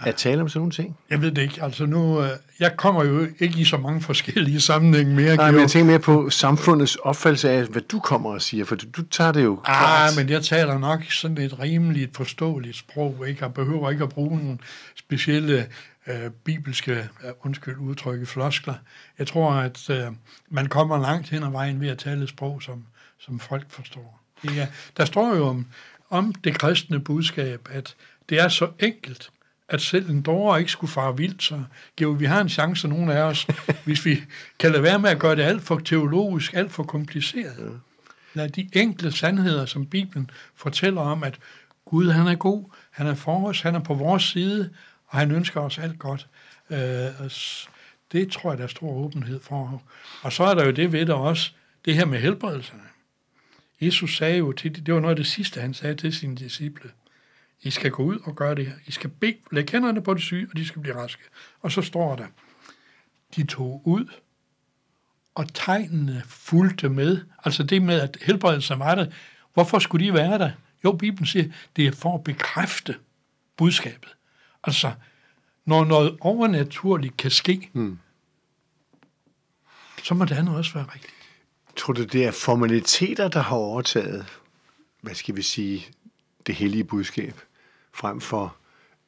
at 0.00 0.14
tale 0.14 0.42
om 0.42 0.48
sådan 0.48 0.60
nogle 0.60 0.72
ting? 0.72 0.96
Jeg 1.10 1.22
ved 1.22 1.30
det 1.30 1.42
ikke. 1.42 1.62
Altså 1.62 1.86
nu, 1.86 2.22
øh, 2.22 2.28
jeg 2.60 2.76
kommer 2.76 3.04
jo 3.04 3.26
ikke 3.38 3.60
i 3.60 3.64
så 3.64 3.76
mange 3.76 4.00
forskellige 4.00 4.60
sammenhænge 4.60 5.14
mere. 5.14 5.36
Nej, 5.36 5.50
men 5.50 5.60
jeg 5.60 5.70
tænker 5.70 5.86
mere 5.86 5.98
på 5.98 6.30
samfundets 6.30 6.96
opfattelse 6.96 7.50
af, 7.50 7.64
hvad 7.64 7.82
du 7.82 7.98
kommer 7.98 8.30
og 8.30 8.42
siger, 8.42 8.64
for 8.64 8.74
du, 8.74 8.86
du 8.96 9.02
tager 9.02 9.32
det 9.32 9.44
jo 9.44 9.60
ah, 9.64 9.78
klart. 9.78 10.16
men 10.16 10.28
jeg 10.28 10.42
taler 10.42 10.78
nok 10.78 11.02
sådan 11.10 11.38
et 11.38 11.60
rimeligt 11.60 12.16
forståeligt 12.16 12.76
sprog, 12.76 13.24
ikke? 13.28 13.44
Jeg 13.44 13.54
behøver 13.54 13.90
ikke 13.90 14.02
at 14.02 14.08
bruge 14.08 14.38
nogle 14.38 14.58
specielle 14.96 15.66
øh, 16.06 16.30
bibelske, 16.44 16.92
øh, 16.92 17.30
undskyld 17.44 17.76
udtrykke, 17.76 18.26
floskler. 18.26 18.74
Jeg 19.18 19.26
tror, 19.26 19.52
at 19.52 19.90
øh, 19.90 20.06
man 20.50 20.66
kommer 20.66 20.98
langt 20.98 21.28
hen 21.28 21.42
ad 21.42 21.50
vejen 21.50 21.80
ved 21.80 21.88
at 21.88 21.98
tale 21.98 22.22
et 22.22 22.28
sprog, 22.28 22.62
som, 22.62 22.84
som 23.18 23.40
folk 23.40 23.64
forstår. 23.68 24.20
Det 24.42 24.60
er, 24.60 24.66
der 24.96 25.04
står 25.04 25.36
jo 25.36 25.46
om, 25.46 25.66
om 26.14 26.32
det 26.32 26.58
kristne 26.58 27.00
budskab, 27.00 27.68
at 27.70 27.94
det 28.28 28.40
er 28.40 28.48
så 28.48 28.68
enkelt, 28.80 29.30
at 29.68 29.80
selv 29.80 30.10
en 30.10 30.22
dårer 30.22 30.58
ikke 30.58 30.70
skulle 30.70 30.90
fare 30.90 31.16
vildt, 31.16 31.42
så 31.42 31.62
giver 31.96 32.14
vi 32.14 32.24
har 32.24 32.40
en 32.40 32.48
chance, 32.48 32.88
nogle 32.88 33.14
af 33.14 33.22
os, 33.22 33.46
hvis 33.84 34.04
vi 34.04 34.22
kan 34.58 34.72
lade 34.72 34.82
være 34.82 34.98
med 34.98 35.10
at 35.10 35.18
gøre 35.18 35.36
det 35.36 35.42
alt 35.42 35.62
for 35.62 35.78
teologisk, 35.78 36.54
alt 36.54 36.72
for 36.72 36.82
kompliceret. 36.82 37.58
Ja. 37.58 37.64
Lad 38.34 38.48
de 38.48 38.68
enkle 38.72 39.12
sandheder, 39.12 39.66
som 39.66 39.86
Bibelen 39.86 40.30
fortæller 40.54 41.00
om, 41.00 41.22
at 41.22 41.38
Gud 41.84 42.10
han 42.10 42.26
er 42.26 42.34
god, 42.34 42.64
han 42.90 43.06
er 43.06 43.14
for 43.14 43.48
os, 43.48 43.60
han 43.60 43.74
er 43.74 43.80
på 43.80 43.94
vores 43.94 44.22
side, 44.22 44.70
og 45.06 45.18
han 45.18 45.30
ønsker 45.30 45.60
os 45.60 45.78
alt 45.78 45.98
godt. 45.98 46.28
Øh, 46.70 46.78
det 48.12 48.32
tror 48.32 48.50
jeg, 48.50 48.58
der 48.58 48.64
er 48.64 48.68
stor 48.68 48.90
åbenhed 48.90 49.40
for. 49.40 49.82
Og 50.22 50.32
så 50.32 50.44
er 50.44 50.54
der 50.54 50.64
jo 50.64 50.70
det 50.70 50.92
ved 50.92 51.00
det 51.00 51.14
også, 51.14 51.50
det 51.84 51.94
her 51.94 52.04
med 52.04 52.18
helbredelserne. 52.18 52.93
Jesus 53.80 54.16
sagde 54.16 54.38
jo 54.38 54.52
til, 54.52 54.86
det 54.86 54.94
var 54.94 55.00
noget 55.00 55.12
af 55.12 55.16
det 55.16 55.26
sidste, 55.26 55.60
han 55.60 55.74
sagde 55.74 55.94
til 55.94 56.12
sine 56.12 56.36
disciple. 56.36 56.90
I 57.62 57.70
skal 57.70 57.90
gå 57.90 58.02
ud 58.02 58.18
og 58.18 58.36
gøre 58.36 58.54
det 58.54 58.66
her. 58.66 58.74
I 58.86 58.90
skal 58.90 59.10
bede, 59.10 59.36
lægge 59.52 59.72
hænderne 59.72 60.02
på 60.02 60.14
de 60.14 60.20
syge, 60.20 60.46
og 60.50 60.56
de 60.56 60.66
skal 60.66 60.82
blive 60.82 60.96
raske. 60.96 61.22
Og 61.60 61.72
så 61.72 61.82
står 61.82 62.16
der, 62.16 62.26
de 63.36 63.46
tog 63.46 63.82
ud, 63.84 64.06
og 65.34 65.54
tegnene 65.54 66.22
fulgte 66.26 66.88
med. 66.88 67.20
Altså 67.44 67.62
det 67.62 67.82
med, 67.82 68.00
at 68.00 68.18
helbredelsen 68.22 68.78
var 68.78 68.94
der. 68.94 69.06
Hvorfor 69.54 69.78
skulle 69.78 70.06
de 70.06 70.14
være 70.14 70.38
der? 70.38 70.50
Jo, 70.84 70.92
Bibelen 70.92 71.26
siger, 71.26 71.52
det 71.76 71.86
er 71.86 71.92
for 71.92 72.14
at 72.14 72.24
bekræfte 72.24 72.96
budskabet. 73.56 74.16
Altså, 74.64 74.92
når 75.64 75.84
noget 75.84 76.16
overnaturligt 76.20 77.16
kan 77.16 77.30
ske, 77.30 77.70
hmm. 77.72 77.98
så 80.02 80.14
må 80.14 80.24
det 80.24 80.36
andet 80.36 80.56
også 80.56 80.74
være 80.74 80.86
rigtigt. 80.94 81.23
Tror 81.76 81.92
du, 81.92 82.04
det 82.04 82.24
er 82.24 82.30
formaliteter, 82.30 83.28
der 83.28 83.40
har 83.40 83.56
overtaget, 83.56 84.26
hvad 85.00 85.14
skal 85.14 85.36
vi 85.36 85.42
sige, 85.42 85.86
det 86.46 86.54
hellige 86.54 86.84
budskab, 86.84 87.34
frem 87.94 88.20
for 88.20 88.56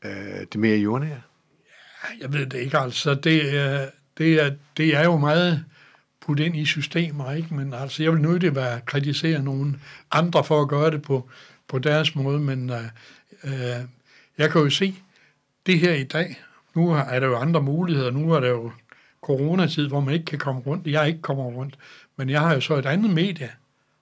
øh, 0.04 0.46
det 0.52 0.56
mere 0.56 0.76
jordnære? 0.76 1.22
Ja, 2.04 2.08
jeg 2.20 2.32
ved 2.32 2.46
det 2.46 2.58
ikke, 2.58 2.78
altså. 2.78 3.14
Det 3.14 3.42
øh, 3.54 3.88
det 4.18 4.42
er, 4.42 4.50
det 4.76 4.96
er 4.96 5.04
jo 5.04 5.16
meget 5.16 5.64
putte 6.20 6.46
ind 6.46 6.56
i 6.56 6.64
systemer, 6.64 7.32
ikke? 7.32 7.54
Men 7.54 7.74
altså, 7.74 8.02
jeg 8.02 8.12
vil 8.12 8.20
nødt 8.20 8.54
være 8.54 8.80
kritisere 8.86 9.42
nogen 9.42 9.82
andre 10.10 10.44
for 10.44 10.62
at 10.62 10.68
gøre 10.68 10.90
det 10.90 11.02
på, 11.02 11.28
på 11.68 11.78
deres 11.78 12.14
måde, 12.14 12.38
men 12.38 12.70
øh, 12.70 12.84
øh, 13.44 13.84
jeg 14.38 14.50
kan 14.50 14.60
jo 14.60 14.70
se 14.70 14.94
det 15.66 15.78
her 15.78 15.92
i 15.92 16.04
dag. 16.04 16.40
Nu 16.74 16.90
er 16.90 17.20
der 17.20 17.26
jo 17.26 17.36
andre 17.36 17.62
muligheder. 17.62 18.10
Nu 18.10 18.32
er 18.32 18.40
der 18.40 18.48
jo 18.48 18.72
coronatid, 19.22 19.88
hvor 19.88 20.00
man 20.00 20.14
ikke 20.14 20.26
kan 20.26 20.38
komme 20.38 20.60
rundt. 20.60 20.86
Jeg 20.86 21.08
ikke 21.08 21.22
kommer 21.22 21.44
rundt. 21.44 21.78
Men 22.16 22.30
jeg 22.30 22.40
har 22.40 22.54
jo 22.54 22.60
så 22.60 22.74
et 22.74 22.86
andet 22.86 23.10
medie, 23.10 23.50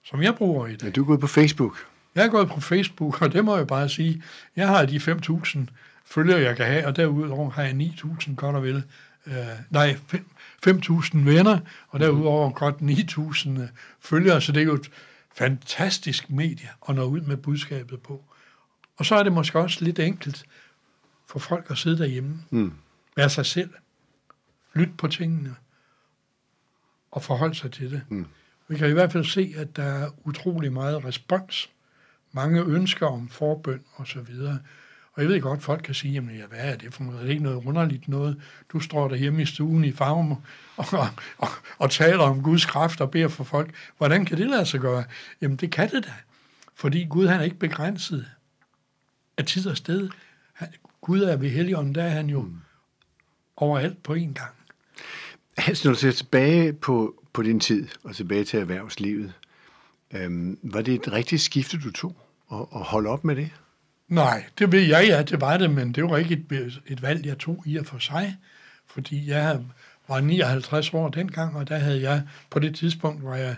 som 0.03 0.21
jeg 0.21 0.35
bruger 0.35 0.67
i 0.67 0.75
dag. 0.75 0.85
Ja, 0.85 0.91
du 0.91 1.01
er 1.01 1.05
gået 1.05 1.19
på 1.19 1.27
Facebook. 1.27 1.85
Jeg 2.15 2.25
er 2.25 2.29
gået 2.29 2.49
på 2.49 2.61
Facebook, 2.61 3.21
og 3.21 3.33
det 3.33 3.45
må 3.45 3.57
jeg 3.57 3.67
bare 3.67 3.89
sige. 3.89 4.23
Jeg 4.55 4.67
har 4.67 4.85
de 4.85 4.97
5.000 4.97 5.59
følgere, 6.05 6.41
jeg 6.41 6.57
kan 6.57 6.65
have, 6.65 6.87
og 6.87 6.95
derudover 6.95 7.49
har 7.49 7.63
jeg 7.63 7.71
9.000 7.71 8.35
godt 8.35 8.55
og 8.55 8.63
vel. 8.63 8.83
Øh, 9.27 9.33
nej, 9.69 9.97
5.000 10.67 11.17
venner, 11.17 11.59
og 11.89 11.99
derudover 11.99 12.51
godt 12.51 12.75
9.000 12.75 13.49
øh, 13.49 13.67
følgere, 13.99 14.41
så 14.41 14.51
det 14.51 14.61
er 14.61 14.65
jo 14.65 14.73
et 14.73 14.91
fantastisk 15.35 16.29
medie 16.29 16.69
at 16.89 16.95
nå 16.95 17.03
ud 17.03 17.21
med 17.21 17.37
budskabet 17.37 18.01
på. 18.01 18.23
Og 18.97 19.05
så 19.05 19.15
er 19.15 19.23
det 19.23 19.31
måske 19.31 19.59
også 19.59 19.85
lidt 19.85 19.99
enkelt 19.99 20.45
for 21.27 21.39
folk 21.39 21.65
at 21.69 21.77
sidde 21.77 21.97
derhjemme, 21.97 22.39
mm. 22.49 22.73
være 23.15 23.29
sig 23.29 23.45
selv, 23.45 23.69
lytte 24.73 24.93
på 24.97 25.07
tingene 25.07 25.55
og 27.15 27.23
forholde 27.23 27.55
sig 27.55 27.71
til 27.71 27.91
det. 27.91 28.01
Mm. 28.09 28.25
Vi 28.67 28.77
kan 28.77 28.89
i 28.89 28.93
hvert 28.93 29.11
fald 29.11 29.25
se, 29.25 29.53
at 29.57 29.75
der 29.75 29.83
er 29.83 30.09
utrolig 30.23 30.73
meget 30.73 31.05
respons, 31.05 31.69
mange 32.31 32.61
ønsker 32.61 33.07
om 33.07 33.29
forbøn 33.29 33.81
og 33.95 34.07
så 34.07 34.21
videre. 34.21 34.59
Og 35.13 35.21
jeg 35.21 35.29
ved 35.29 35.41
godt, 35.41 35.63
folk 35.63 35.81
kan 35.83 35.93
sige, 35.93 36.13
jamen, 36.13 36.35
ja, 36.35 36.45
hvad 36.45 36.59
er 36.59 36.75
det 36.75 36.93
for 36.93 37.03
noget? 37.03 37.19
Det 37.19 37.27
er 37.27 37.31
ikke 37.31 37.43
noget 37.43 37.65
underligt 37.65 38.07
noget. 38.07 38.41
Du 38.69 38.79
står 38.79 39.07
der 39.07 39.15
hjemme 39.15 39.41
i 39.41 39.45
stuen 39.45 39.85
i 39.85 39.91
farven 39.91 40.31
og, 40.31 40.85
og, 40.91 41.07
og, 41.37 41.47
og 41.77 41.91
taler 41.91 42.23
om 42.23 42.43
Guds 42.43 42.65
kraft 42.65 43.01
og 43.01 43.11
beder 43.11 43.27
for 43.27 43.43
folk. 43.43 43.75
Hvordan 43.97 44.25
kan 44.25 44.37
det 44.37 44.47
lade 44.47 44.65
sig 44.65 44.79
gøre? 44.79 45.03
Jamen, 45.41 45.57
det 45.57 45.71
kan 45.71 45.91
det 45.91 46.05
da. 46.05 46.13
Fordi 46.75 47.05
Gud, 47.09 47.27
han 47.27 47.39
er 47.39 47.43
ikke 47.43 47.59
begrænset 47.59 48.25
af 49.37 49.45
tid 49.45 49.67
og 49.67 49.77
sted. 49.77 50.09
Han, 50.53 50.67
Gud 51.01 51.21
er 51.21 51.37
ved 51.37 51.49
Helligånden, 51.49 51.95
der 51.95 52.03
er 52.03 52.09
han 52.09 52.29
jo 52.29 52.41
mm. 52.41 52.61
overalt 53.57 54.03
på 54.03 54.13
én 54.13 54.33
gang. 54.33 54.55
Hans, 55.57 55.85
når 55.85 55.91
du 55.91 55.97
ser 55.97 56.11
tilbage 56.11 56.73
på, 56.73 57.23
på 57.33 57.43
din 57.43 57.59
tid 57.59 57.87
og 58.03 58.15
tilbage 58.15 58.43
til 58.43 58.59
erhvervslivet, 58.59 59.33
øhm, 60.13 60.59
var 60.63 60.81
det 60.81 60.93
et 60.93 61.11
rigtigt 61.11 61.41
skifte, 61.41 61.77
du 61.77 61.91
tog, 61.91 62.17
at, 62.51 62.59
at 62.59 62.81
holde 62.81 63.09
op 63.09 63.23
med 63.23 63.35
det? 63.35 63.49
Nej, 64.07 64.45
det 64.59 64.71
ved 64.71 64.81
jeg, 64.81 65.07
ja, 65.07 65.23
det 65.23 65.41
var 65.41 65.57
det, 65.57 65.69
men 65.69 65.91
det 65.91 66.03
var 66.03 66.17
ikke 66.17 66.43
et, 66.51 66.81
et 66.87 67.01
valg, 67.01 67.25
jeg 67.25 67.37
tog 67.37 67.63
i 67.65 67.77
og 67.77 67.85
for 67.85 67.99
sig, 67.99 68.37
fordi 68.87 69.29
jeg 69.29 69.59
var 70.07 70.21
59 70.21 70.93
år 70.93 71.09
dengang, 71.09 71.55
og 71.55 71.67
der 71.67 71.77
havde 71.77 72.01
jeg, 72.01 72.23
på 72.49 72.59
det 72.59 72.75
tidspunkt 72.75 73.23
var 73.23 73.35
jeg 73.35 73.55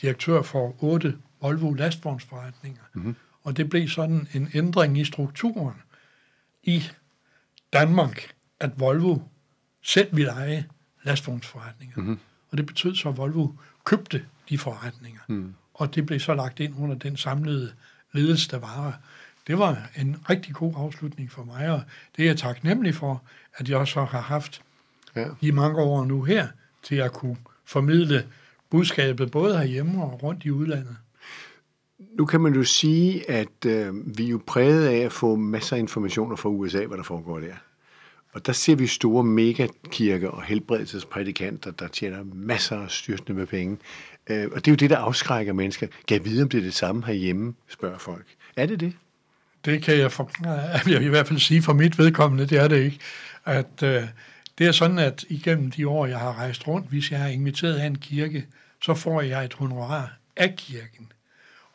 direktør 0.00 0.42
for 0.42 0.84
otte 0.84 1.16
Volvo 1.40 1.72
lastvognsforretninger. 1.72 2.82
Mm-hmm. 2.94 3.16
Og 3.42 3.56
det 3.56 3.70
blev 3.70 3.88
sådan 3.88 4.28
en 4.34 4.50
ændring 4.54 4.98
i 4.98 5.04
strukturen 5.04 5.76
i 6.62 6.82
Danmark, 7.72 8.34
at 8.60 8.80
Volvo 8.80 9.18
selv 9.82 10.16
ville 10.16 10.30
eje 10.30 10.66
lastvognsforretninger. 11.08 11.96
Mm-hmm. 11.96 12.18
Og 12.50 12.58
det 12.58 12.66
betød 12.66 12.94
så, 12.94 13.08
at 13.08 13.16
Volvo 13.16 13.48
købte 13.84 14.24
de 14.48 14.58
forretninger. 14.58 15.20
Mm. 15.28 15.54
Og 15.74 15.94
det 15.94 16.06
blev 16.06 16.20
så 16.20 16.34
lagt 16.34 16.60
ind 16.60 16.74
under 16.78 16.94
den 16.94 17.16
samlede 17.16 17.72
ledelse, 18.12 18.50
der 18.50 18.58
var 18.58 19.00
det 19.48 19.58
var 19.58 19.90
en 19.96 20.16
rigtig 20.30 20.54
god 20.54 20.72
afslutning 20.76 21.32
for 21.32 21.44
mig, 21.44 21.70
og 21.70 21.82
det 22.16 22.22
er 22.22 22.26
jeg 22.26 22.36
taknemmelig 22.36 22.94
for, 22.94 23.22
at 23.54 23.68
jeg 23.68 23.88
så 23.88 24.04
har 24.04 24.20
haft 24.20 24.62
ja. 25.16 25.26
i 25.40 25.50
mange 25.50 25.80
år 25.80 26.04
nu 26.04 26.22
her, 26.22 26.48
til 26.82 26.94
at 26.94 27.12
kunne 27.12 27.36
formidle 27.64 28.26
budskabet 28.70 29.30
både 29.30 29.58
herhjemme 29.58 30.04
og 30.04 30.22
rundt 30.22 30.44
i 30.44 30.50
udlandet. 30.50 30.96
Nu 31.98 32.26
kan 32.26 32.40
man 32.40 32.54
jo 32.54 32.64
sige, 32.64 33.30
at 33.30 33.66
øh, 33.66 34.18
vi 34.18 34.24
er 34.24 34.28
jo 34.28 34.40
præget 34.46 34.86
af 34.86 34.96
at 34.96 35.12
få 35.12 35.36
masser 35.36 35.76
af 35.76 35.80
informationer 35.80 36.36
fra 36.36 36.48
USA, 36.48 36.86
hvad 36.86 36.98
der 36.98 37.04
foregår 37.04 37.40
der. 37.40 37.54
Og 38.38 38.46
der 38.46 38.52
ser 38.52 38.76
vi 38.76 38.86
store 38.86 39.24
megakirker 39.24 40.28
og 40.28 40.42
helbredelsesprædikanter, 40.42 41.70
der 41.70 41.88
tjener 41.88 42.24
masser 42.34 42.76
af 42.76 42.90
styrtende 42.90 43.38
med 43.38 43.46
penge. 43.46 43.78
Øh, 44.30 44.48
og 44.52 44.56
det 44.56 44.68
er 44.68 44.72
jo 44.72 44.76
det, 44.76 44.90
der 44.90 44.96
afskrækker 44.96 45.52
mennesker. 45.52 45.86
Kan 45.86 46.16
jeg 46.16 46.24
vide, 46.24 46.42
om 46.42 46.48
det 46.48 46.58
er 46.58 46.62
det 46.62 46.74
samme 46.74 47.06
herhjemme, 47.06 47.54
spørger 47.68 47.98
folk. 47.98 48.26
Er 48.56 48.66
det 48.66 48.80
det? 48.80 48.92
det 49.64 49.82
kan 49.82 49.98
jeg, 49.98 50.12
for, 50.12 50.30
jeg 50.90 51.02
i 51.02 51.08
hvert 51.08 51.26
fald 51.26 51.38
sige 51.38 51.62
for 51.62 51.72
mit 51.72 51.98
vedkommende, 51.98 52.46
det 52.46 52.58
er 52.58 52.68
det 52.68 52.82
ikke, 52.84 52.98
at 53.44 53.82
øh, 53.82 54.02
det 54.58 54.66
er 54.66 54.72
sådan, 54.72 54.98
at 54.98 55.24
igennem 55.28 55.70
de 55.70 55.88
år, 55.88 56.06
jeg 56.06 56.18
har 56.18 56.38
rejst 56.38 56.68
rundt, 56.68 56.88
hvis 56.88 57.10
jeg 57.10 57.20
har 57.20 57.28
inviteret 57.28 57.74
af 57.74 57.86
en 57.86 57.98
kirke, 57.98 58.46
så 58.82 58.94
får 58.94 59.20
jeg 59.20 59.44
et 59.44 59.54
honorar 59.54 60.18
af 60.36 60.54
kirken. 60.56 61.12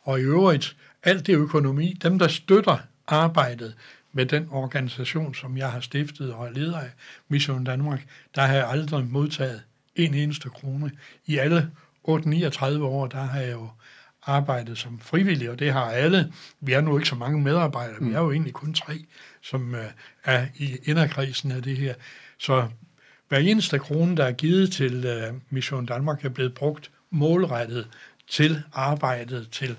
Og 0.02 0.20
i 0.20 0.22
øvrigt, 0.22 0.76
alt 1.02 1.26
det 1.26 1.34
økonomi, 1.34 1.98
dem 2.02 2.18
der 2.18 2.28
støtter 2.28 2.78
arbejdet 3.06 3.74
med 4.14 4.26
den 4.26 4.48
organisation, 4.50 5.34
som 5.34 5.56
jeg 5.56 5.72
har 5.72 5.80
stiftet 5.80 6.32
og 6.32 6.46
er 6.46 6.50
leder 6.50 6.78
af, 6.78 6.90
Mission 7.28 7.64
Danmark, 7.64 8.06
der 8.34 8.42
har 8.42 8.54
jeg 8.54 8.68
aldrig 8.68 9.06
modtaget 9.06 9.62
en 9.94 10.14
eneste 10.14 10.48
krone. 10.48 10.90
I 11.26 11.38
alle 11.38 11.70
8-39 12.08 12.82
år, 12.82 13.06
der 13.06 13.22
har 13.22 13.40
jeg 13.40 13.52
jo 13.52 13.68
arbejdet 14.26 14.78
som 14.78 14.98
frivillig, 14.98 15.50
og 15.50 15.58
det 15.58 15.72
har 15.72 15.90
alle. 15.90 16.32
Vi 16.60 16.72
er 16.72 16.80
nu 16.80 16.98
ikke 16.98 17.08
så 17.08 17.14
mange 17.14 17.42
medarbejdere, 17.42 17.98
mm. 18.00 18.08
vi 18.08 18.14
er 18.14 18.20
jo 18.20 18.32
egentlig 18.32 18.52
kun 18.52 18.74
tre, 18.74 19.04
som 19.42 19.74
øh, 19.74 19.84
er 20.24 20.46
i 20.56 20.76
inderkredsen 20.84 21.52
af 21.52 21.62
det 21.62 21.76
her. 21.76 21.94
Så 22.38 22.68
hver 23.28 23.38
eneste 23.38 23.78
krone, 23.78 24.16
der 24.16 24.24
er 24.24 24.32
givet 24.32 24.72
til 24.72 25.04
øh, 25.04 25.34
Mission 25.50 25.86
Danmark, 25.86 26.24
er 26.24 26.28
blevet 26.28 26.54
brugt 26.54 26.90
målrettet 27.10 27.88
til 28.28 28.62
arbejdet, 28.72 29.50
til 29.50 29.76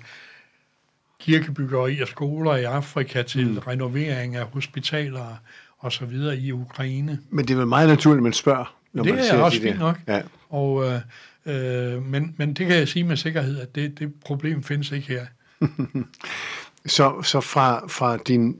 kirkebyggeri 1.20 2.00
og 2.00 2.08
skoler 2.08 2.56
i 2.56 2.64
Afrika, 2.64 3.22
til 3.22 3.48
mm. 3.48 3.58
renovering 3.58 4.36
af 4.36 4.44
hospitaler 4.46 5.36
og 5.78 5.92
så 5.92 6.04
videre 6.04 6.38
i 6.38 6.52
Ukraine. 6.52 7.18
Men 7.30 7.48
det 7.48 7.54
er 7.54 7.58
vel 7.58 7.66
meget 7.66 7.88
naturligt, 7.88 8.18
at 8.18 8.22
man 8.22 8.32
spørger, 8.32 8.76
når 8.92 9.02
det 9.02 9.14
man 9.14 9.24
ser 9.24 9.34
er 9.34 9.42
også 9.42 9.60
fint 9.60 9.78
nok. 9.78 9.98
Ja. 10.08 10.22
Og 10.50 10.84
øh, 10.84 11.00
Øh, 11.46 12.02
men, 12.02 12.34
men 12.36 12.48
det 12.48 12.66
kan 12.66 12.76
jeg 12.76 12.88
sige 12.88 13.04
med 13.04 13.16
sikkerhed, 13.16 13.60
at 13.60 13.74
det, 13.74 13.98
det 13.98 14.14
problem 14.24 14.62
findes 14.62 14.92
ikke 14.92 15.06
her. 15.08 15.26
så 16.96 17.22
så 17.22 17.40
fra, 17.40 17.86
fra 17.88 18.16
din 18.16 18.56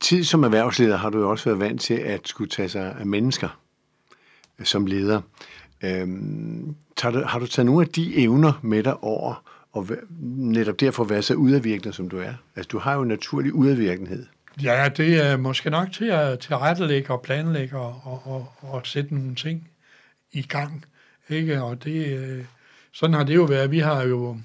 tid 0.00 0.24
som 0.24 0.44
erhvervsleder 0.44 0.96
har 0.96 1.10
du 1.10 1.18
jo 1.18 1.30
også 1.30 1.44
været 1.44 1.60
vant 1.60 1.80
til 1.80 1.94
at 1.94 2.20
skulle 2.28 2.50
tage 2.50 2.68
sig 2.68 2.94
af 2.98 3.06
mennesker 3.06 3.60
som 4.64 4.86
leder. 4.86 5.20
Øhm, 5.82 6.76
tager 6.96 7.12
du, 7.12 7.22
har 7.26 7.38
du 7.38 7.46
taget 7.46 7.66
nogle 7.66 7.86
af 7.86 7.88
de 7.88 8.16
evner 8.16 8.52
med 8.62 8.82
dig 8.82 9.04
over, 9.04 9.42
og 9.72 9.88
netop 10.20 10.80
derfor 10.80 11.04
være 11.04 11.22
så 11.22 11.34
udadvirkende, 11.34 11.92
som 11.92 12.08
du 12.08 12.18
er? 12.18 12.34
Altså, 12.56 12.68
du 12.68 12.78
har 12.78 12.94
jo 12.94 13.02
en 13.02 13.08
naturlig 13.08 13.52
udadvirkenhed. 13.52 14.26
Ja, 14.62 14.88
det 14.96 15.26
er 15.26 15.36
måske 15.36 15.70
nok 15.70 15.92
til 15.92 16.04
at 16.04 16.38
tilrettelægge 16.38 17.10
og 17.10 17.22
planlægge 17.22 17.76
og, 17.76 18.00
og, 18.04 18.26
og, 18.26 18.52
og 18.60 18.86
sætte 18.86 19.14
nogle 19.14 19.34
ting 19.34 19.70
i 20.32 20.42
gang. 20.42 20.84
Ikke? 21.28 21.62
Og 21.62 21.84
det, 21.84 22.18
øh, 22.18 22.44
sådan 22.92 23.14
har 23.14 23.24
det 23.24 23.34
jo 23.34 23.42
været. 23.44 23.70
Vi 23.70 23.78
har 23.78 24.02
jo 24.02 24.36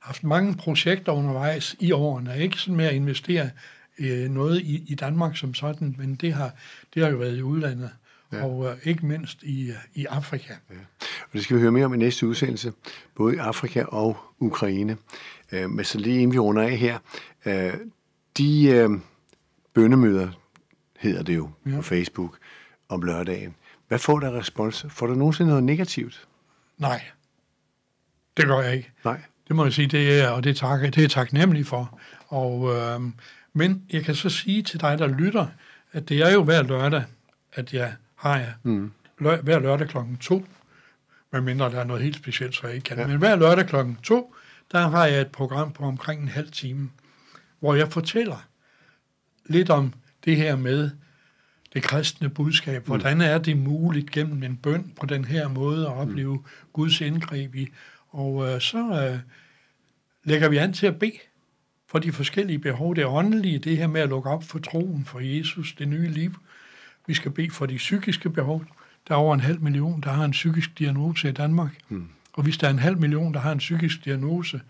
haft 0.00 0.24
mange 0.24 0.56
projekter 0.56 1.12
undervejs 1.12 1.76
i 1.80 1.92
årene, 1.92 2.38
ikke 2.38 2.56
sådan 2.56 2.76
med 2.76 2.84
at 2.84 2.94
investere 2.94 3.50
øh, 3.98 4.30
noget 4.30 4.60
i, 4.60 4.84
i 4.88 4.94
Danmark 4.94 5.36
som 5.36 5.54
sådan, 5.54 5.94
men 5.98 6.14
det 6.14 6.32
har, 6.34 6.54
det 6.94 7.02
har 7.02 7.10
jo 7.10 7.16
været 7.16 7.38
i 7.38 7.42
udlandet, 7.42 7.90
ja. 8.32 8.44
og 8.44 8.66
øh, 8.66 8.76
ikke 8.84 9.06
mindst 9.06 9.42
i, 9.42 9.70
øh, 9.70 9.76
i 9.94 10.04
Afrika. 10.04 10.52
Ja. 10.70 10.76
Og 11.00 11.32
det 11.32 11.42
skal 11.44 11.56
vi 11.56 11.60
høre 11.60 11.72
mere 11.72 11.84
om 11.84 11.94
i 11.94 11.96
næste 11.96 12.26
udsendelse, 12.26 12.72
både 13.14 13.34
i 13.34 13.38
Afrika 13.38 13.82
og 13.82 14.16
Ukraine. 14.38 14.96
Øh, 15.52 15.70
men 15.70 15.84
så 15.84 15.98
lige 15.98 16.16
inden 16.16 16.32
vi 16.32 16.38
runder 16.38 16.62
af 16.62 16.76
her, 16.76 16.98
øh, 17.46 17.74
de 18.38 18.64
øh, 18.64 18.90
bønnemøder, 19.74 20.28
hedder 20.98 21.22
det 21.22 21.36
jo 21.36 21.50
ja. 21.66 21.76
på 21.76 21.82
Facebook, 21.82 22.38
om 22.88 23.02
lørdagen. 23.02 23.54
Hvad 23.88 23.98
får 23.98 24.20
der 24.20 24.38
respons? 24.38 24.86
Får 24.88 25.06
du 25.06 25.14
nogensinde 25.14 25.48
noget 25.48 25.64
negativt? 25.64 26.28
Nej, 26.78 27.02
det 28.36 28.46
gør 28.46 28.60
jeg 28.60 28.76
ikke. 28.76 28.90
Nej. 29.04 29.20
Det 29.48 29.56
må 29.56 29.64
jeg 29.64 29.72
sige, 29.72 29.88
det 29.88 30.20
er, 30.20 30.28
og 30.28 30.44
det 30.44 30.50
er, 30.50 30.54
tak, 30.54 30.80
det 30.80 30.98
er 30.98 31.08
taknemmelig 31.08 31.66
for. 31.66 32.00
Og, 32.28 32.74
øh, 32.74 33.00
men 33.52 33.82
jeg 33.92 34.04
kan 34.04 34.14
så 34.14 34.28
sige 34.28 34.62
til 34.62 34.80
dig, 34.80 34.98
der 34.98 35.06
lytter, 35.06 35.46
at 35.92 36.08
det 36.08 36.20
er 36.20 36.32
jo 36.32 36.42
hver 36.42 36.62
lørdag, 36.62 37.04
at 37.52 37.74
jeg 37.74 37.94
har 38.22 38.38
jeg. 38.38 38.52
Mm. 38.62 38.92
Lø, 39.18 39.36
hver 39.36 39.58
lørdag 39.58 39.88
klokken 39.88 40.16
to, 40.16 40.46
medmindre 41.32 41.70
der 41.70 41.80
er 41.80 41.84
noget 41.84 42.02
helt 42.02 42.16
specielt, 42.16 42.54
så 42.54 42.66
jeg 42.66 42.74
ikke 42.74 42.84
kan. 42.84 42.98
Ja. 42.98 43.06
Men 43.06 43.18
hver 43.18 43.36
lørdag 43.36 43.66
klokken 43.66 43.98
to, 44.02 44.34
der 44.72 44.88
har 44.88 45.06
jeg 45.06 45.20
et 45.20 45.32
program 45.32 45.72
på 45.72 45.84
omkring 45.84 46.22
en 46.22 46.28
halv 46.28 46.50
time, 46.50 46.90
hvor 47.60 47.74
jeg 47.74 47.92
fortæller 47.92 48.46
lidt 49.46 49.70
om 49.70 49.92
det 50.24 50.36
her 50.36 50.56
med 50.56 50.90
det 51.74 51.82
kristne 51.82 52.28
budskab. 52.28 52.86
Hvordan 52.86 53.20
er 53.20 53.38
det 53.38 53.56
muligt 53.56 54.10
gennem 54.10 54.42
en 54.42 54.56
bøn 54.56 54.92
på 55.00 55.06
den 55.06 55.24
her 55.24 55.48
måde 55.48 55.86
at 55.86 55.92
opleve 55.92 56.36
mm. 56.36 56.44
Guds 56.72 57.00
indgreb 57.00 57.54
i? 57.54 57.68
Og 58.08 58.48
øh, 58.48 58.60
så 58.60 58.78
øh, 58.78 59.18
lægger 60.24 60.48
vi 60.48 60.56
an 60.56 60.72
til 60.72 60.86
at 60.86 60.98
bede 60.98 61.18
for 61.88 61.98
de 61.98 62.12
forskellige 62.12 62.58
behov. 62.58 62.96
Det 62.96 63.06
åndelige, 63.06 63.58
det 63.58 63.76
her 63.76 63.86
med 63.86 64.00
at 64.00 64.08
lukke 64.08 64.30
op 64.30 64.44
for 64.44 64.58
troen 64.58 65.04
for 65.04 65.20
Jesus, 65.20 65.74
det 65.78 65.88
nye 65.88 66.08
liv. 66.08 66.34
Vi 67.06 67.14
skal 67.14 67.30
bede 67.30 67.50
for 67.50 67.66
de 67.66 67.76
psykiske 67.76 68.30
behov. 68.30 68.64
Der 69.08 69.14
er 69.14 69.18
over 69.18 69.34
en 69.34 69.40
halv 69.40 69.60
million, 69.60 70.00
der 70.00 70.10
har 70.10 70.24
en 70.24 70.30
psykisk 70.30 70.78
diagnose 70.78 71.28
i 71.28 71.32
Danmark. 71.32 71.78
Mm. 71.88 72.08
Og 72.32 72.42
hvis 72.42 72.58
der 72.58 72.66
er 72.66 72.70
en 72.70 72.78
halv 72.78 72.98
million, 72.98 73.34
der 73.34 73.40
har 73.40 73.52
en 73.52 73.58
psykisk 73.58 74.04
diagnose, 74.04 74.60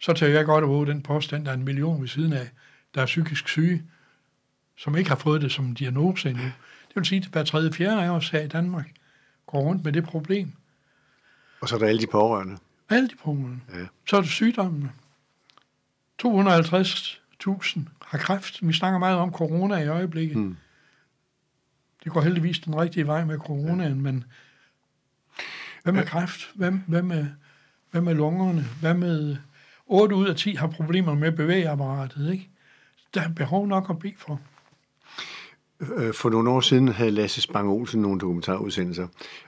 så 0.00 0.12
tager 0.12 0.32
jeg 0.32 0.44
godt 0.44 0.64
over 0.64 0.84
den 0.84 1.02
påstand, 1.02 1.44
der 1.44 1.50
er 1.50 1.54
en 1.54 1.64
million 1.64 2.00
ved 2.00 2.08
siden 2.08 2.32
af, 2.32 2.50
der 2.94 3.02
er 3.02 3.06
psykisk 3.06 3.48
syge, 3.48 3.82
som 4.76 4.96
ikke 4.96 5.10
har 5.10 5.16
fået 5.16 5.42
det 5.42 5.52
som 5.52 5.64
en 5.64 5.74
diagnose 5.74 6.30
endnu. 6.30 6.44
Det 6.88 6.96
vil 6.96 7.04
sige, 7.04 7.20
at 7.20 7.26
hver 7.26 7.44
tredje 7.44 7.72
fjerde 7.72 8.02
af 8.02 8.10
os 8.10 8.30
her 8.30 8.40
i 8.40 8.48
Danmark 8.48 8.90
går 9.46 9.60
rundt 9.60 9.84
med 9.84 9.92
det 9.92 10.04
problem. 10.04 10.52
Og 11.60 11.68
så 11.68 11.74
er 11.74 11.78
der 11.78 11.86
alle 11.86 12.00
de 12.00 12.06
pårørende. 12.06 12.56
Alle 12.90 13.08
de 13.08 13.16
pårørende. 13.24 13.60
Ja. 13.74 13.86
Så 14.06 14.16
er 14.16 14.20
det 14.20 14.30
sygdommene. 14.30 14.92
250.000 16.26 17.80
har 18.02 18.18
kræft. 18.18 18.66
Vi 18.66 18.72
snakker 18.72 18.98
meget 18.98 19.16
om 19.16 19.32
corona 19.32 19.76
i 19.76 19.86
øjeblikket. 19.86 20.36
Hmm. 20.36 20.56
Det 22.08 22.14
går 22.14 22.20
heldigvis 22.20 22.58
den 22.58 22.76
rigtige 22.76 23.06
vej 23.06 23.24
med 23.24 23.38
coronaen, 23.38 23.96
ja. 23.96 24.02
men 24.02 24.24
hvad 25.82 25.92
med 25.92 26.04
kræft? 26.04 26.50
Hvad, 26.54 26.72
hvad, 26.86 27.02
med, 27.02 27.26
hvad 27.90 28.00
med 28.00 28.14
lungerne? 28.14 28.64
Hvad 28.80 28.94
med 28.94 29.36
8 29.86 30.16
ud 30.16 30.28
af 30.28 30.36
10 30.36 30.54
har 30.54 30.66
problemer 30.66 31.14
med 31.14 31.32
bevægeapparatet, 31.32 32.32
ikke? 32.32 32.48
Der 33.14 33.20
er 33.20 33.28
behov 33.28 33.66
nok 33.66 33.90
at 33.90 33.98
bede 33.98 34.14
for. 34.18 34.40
Øh, 35.80 36.14
for 36.14 36.30
nogle 36.30 36.50
år 36.50 36.60
siden 36.60 36.88
havde 36.88 37.10
Lasse 37.10 37.40
Spang 37.40 37.68
Olsen 37.68 38.02
nogle 38.02 38.20
dokumentarudsendelser, 38.20 39.06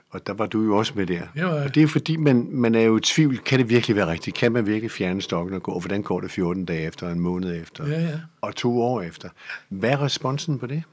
og 0.09 0.27
der 0.27 0.33
var 0.33 0.45
du 0.45 0.63
jo 0.63 0.77
også 0.77 0.93
med 0.95 1.07
der. 1.07 1.21
Ja. 1.35 1.47
Og 1.47 1.75
det 1.75 1.83
er 1.83 1.87
fordi, 1.87 2.15
man, 2.15 2.47
man 2.51 2.75
er 2.75 2.81
jo 2.81 2.97
i 2.97 3.01
tvivl, 3.01 3.37
kan 3.37 3.59
det 3.59 3.69
virkelig 3.69 3.95
være 3.95 4.07
rigtigt? 4.07 4.35
Kan 4.35 4.51
man 4.51 4.65
virkelig 4.65 4.91
fjerne 4.91 5.21
stokken 5.21 5.55
og 5.55 5.63
gå? 5.63 5.79
Hvordan 5.79 6.03
går 6.03 6.19
det 6.19 6.31
14 6.31 6.65
dage 6.65 6.87
efter, 6.87 7.09
en 7.09 7.19
måned 7.19 7.61
efter, 7.61 7.87
ja, 7.87 8.01
ja. 8.01 8.19
og 8.41 8.55
to 8.55 8.81
år 8.81 9.01
efter? 9.01 9.29
Hvad 9.69 9.89
er 9.89 10.01
responsen 10.01 10.59
på 10.59 10.67
det? 10.67 10.83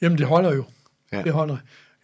Jamen, 0.00 0.18
det 0.18 0.26
holder 0.26 0.54
jo. 0.54 0.64
Ja. 1.12 1.22
Det 1.22 1.32
holder. 1.32 1.56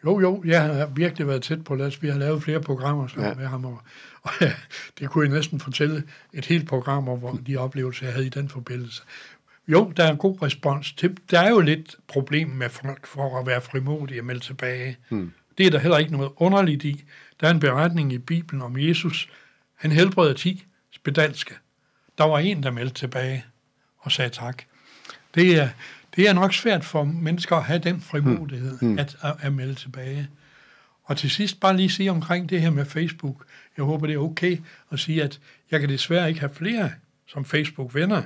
Jo, 0.05 0.21
jo, 0.21 0.43
jeg 0.47 0.63
har 0.63 0.87
virkelig 0.87 1.27
været 1.27 1.43
tæt 1.43 1.65
på 1.65 1.75
Lasse. 1.75 2.01
Vi 2.01 2.09
har 2.09 2.19
lavet 2.19 2.43
flere 2.43 2.61
programmer 2.61 3.07
sammen 3.07 3.29
ja. 3.29 3.35
med 3.35 3.47
ham, 3.47 3.65
og, 3.65 3.83
og 4.23 4.31
ja, 4.41 4.53
det 4.99 5.11
kunne 5.11 5.29
jeg 5.29 5.35
næsten 5.35 5.61
fortælle 5.61 6.03
et 6.33 6.47
helt 6.47 6.69
program 6.69 7.09
om, 7.09 7.19
hvor 7.19 7.39
de 7.47 7.57
oplevelser, 7.57 8.07
jeg 8.07 8.13
havde 8.13 8.27
i 8.27 8.31
den 8.31 8.49
forbindelse. 8.49 9.03
Jo, 9.69 9.93
der 9.97 10.05
er 10.05 10.11
en 10.11 10.17
god 10.17 10.43
respons. 10.43 10.93
Til, 10.93 11.17
der 11.31 11.41
er 11.41 11.51
jo 11.51 11.61
lidt 11.61 11.97
problem 12.09 12.49
med 12.49 12.69
folk 12.69 13.07
for 13.07 13.41
at 13.41 13.47
være 13.47 13.61
frimodige 13.61 14.21
og 14.21 14.25
melde 14.25 14.41
tilbage. 14.41 14.97
Hmm. 15.09 15.33
Det 15.59 15.67
er 15.67 15.71
der 15.71 15.79
heller 15.79 15.99
ikke 15.99 16.13
noget 16.13 16.31
underligt 16.37 16.85
i. 16.85 17.05
Der 17.41 17.47
er 17.47 17.51
en 17.51 17.61
beretning 17.61 18.13
i 18.13 18.19
Bibelen 18.19 18.63
om 18.63 18.79
Jesus. 18.79 19.29
Han 19.75 19.93
helbreder 19.93 20.33
ti 20.33 20.65
spedalske. 20.91 21.55
Der 22.19 22.25
var 22.25 22.39
en, 22.39 22.63
der 22.63 22.71
meldte 22.71 22.95
tilbage 22.95 23.45
og 23.99 24.13
sagde 24.13 24.31
tak. 24.31 24.63
Det 25.35 25.59
er, 25.59 25.69
det 26.17 26.29
er 26.29 26.33
nok 26.33 26.55
svært 26.55 26.85
for 26.85 27.05
mennesker 27.05 27.57
at 27.57 27.65
have 27.65 27.79
den 27.79 28.01
frimodighed 28.01 28.79
hmm. 28.79 28.99
at, 28.99 29.17
at, 29.23 29.35
at 29.41 29.53
melde 29.53 29.75
tilbage. 29.75 30.29
Og 31.05 31.17
til 31.17 31.31
sidst 31.31 31.61
bare 31.61 31.77
lige 31.77 31.91
sige 31.91 32.11
omkring 32.11 32.49
det 32.49 32.61
her 32.61 32.71
med 32.71 32.85
Facebook. 32.85 33.45
Jeg 33.77 33.85
håber, 33.85 34.07
det 34.07 34.15
er 34.15 34.19
okay 34.19 34.59
at 34.91 34.99
sige, 34.99 35.23
at 35.23 35.41
jeg 35.71 35.81
kan 35.81 35.89
desværre 35.89 36.29
ikke 36.29 36.41
have 36.41 36.55
flere 36.55 36.91
som 37.27 37.45
Facebook-venner, 37.45 38.23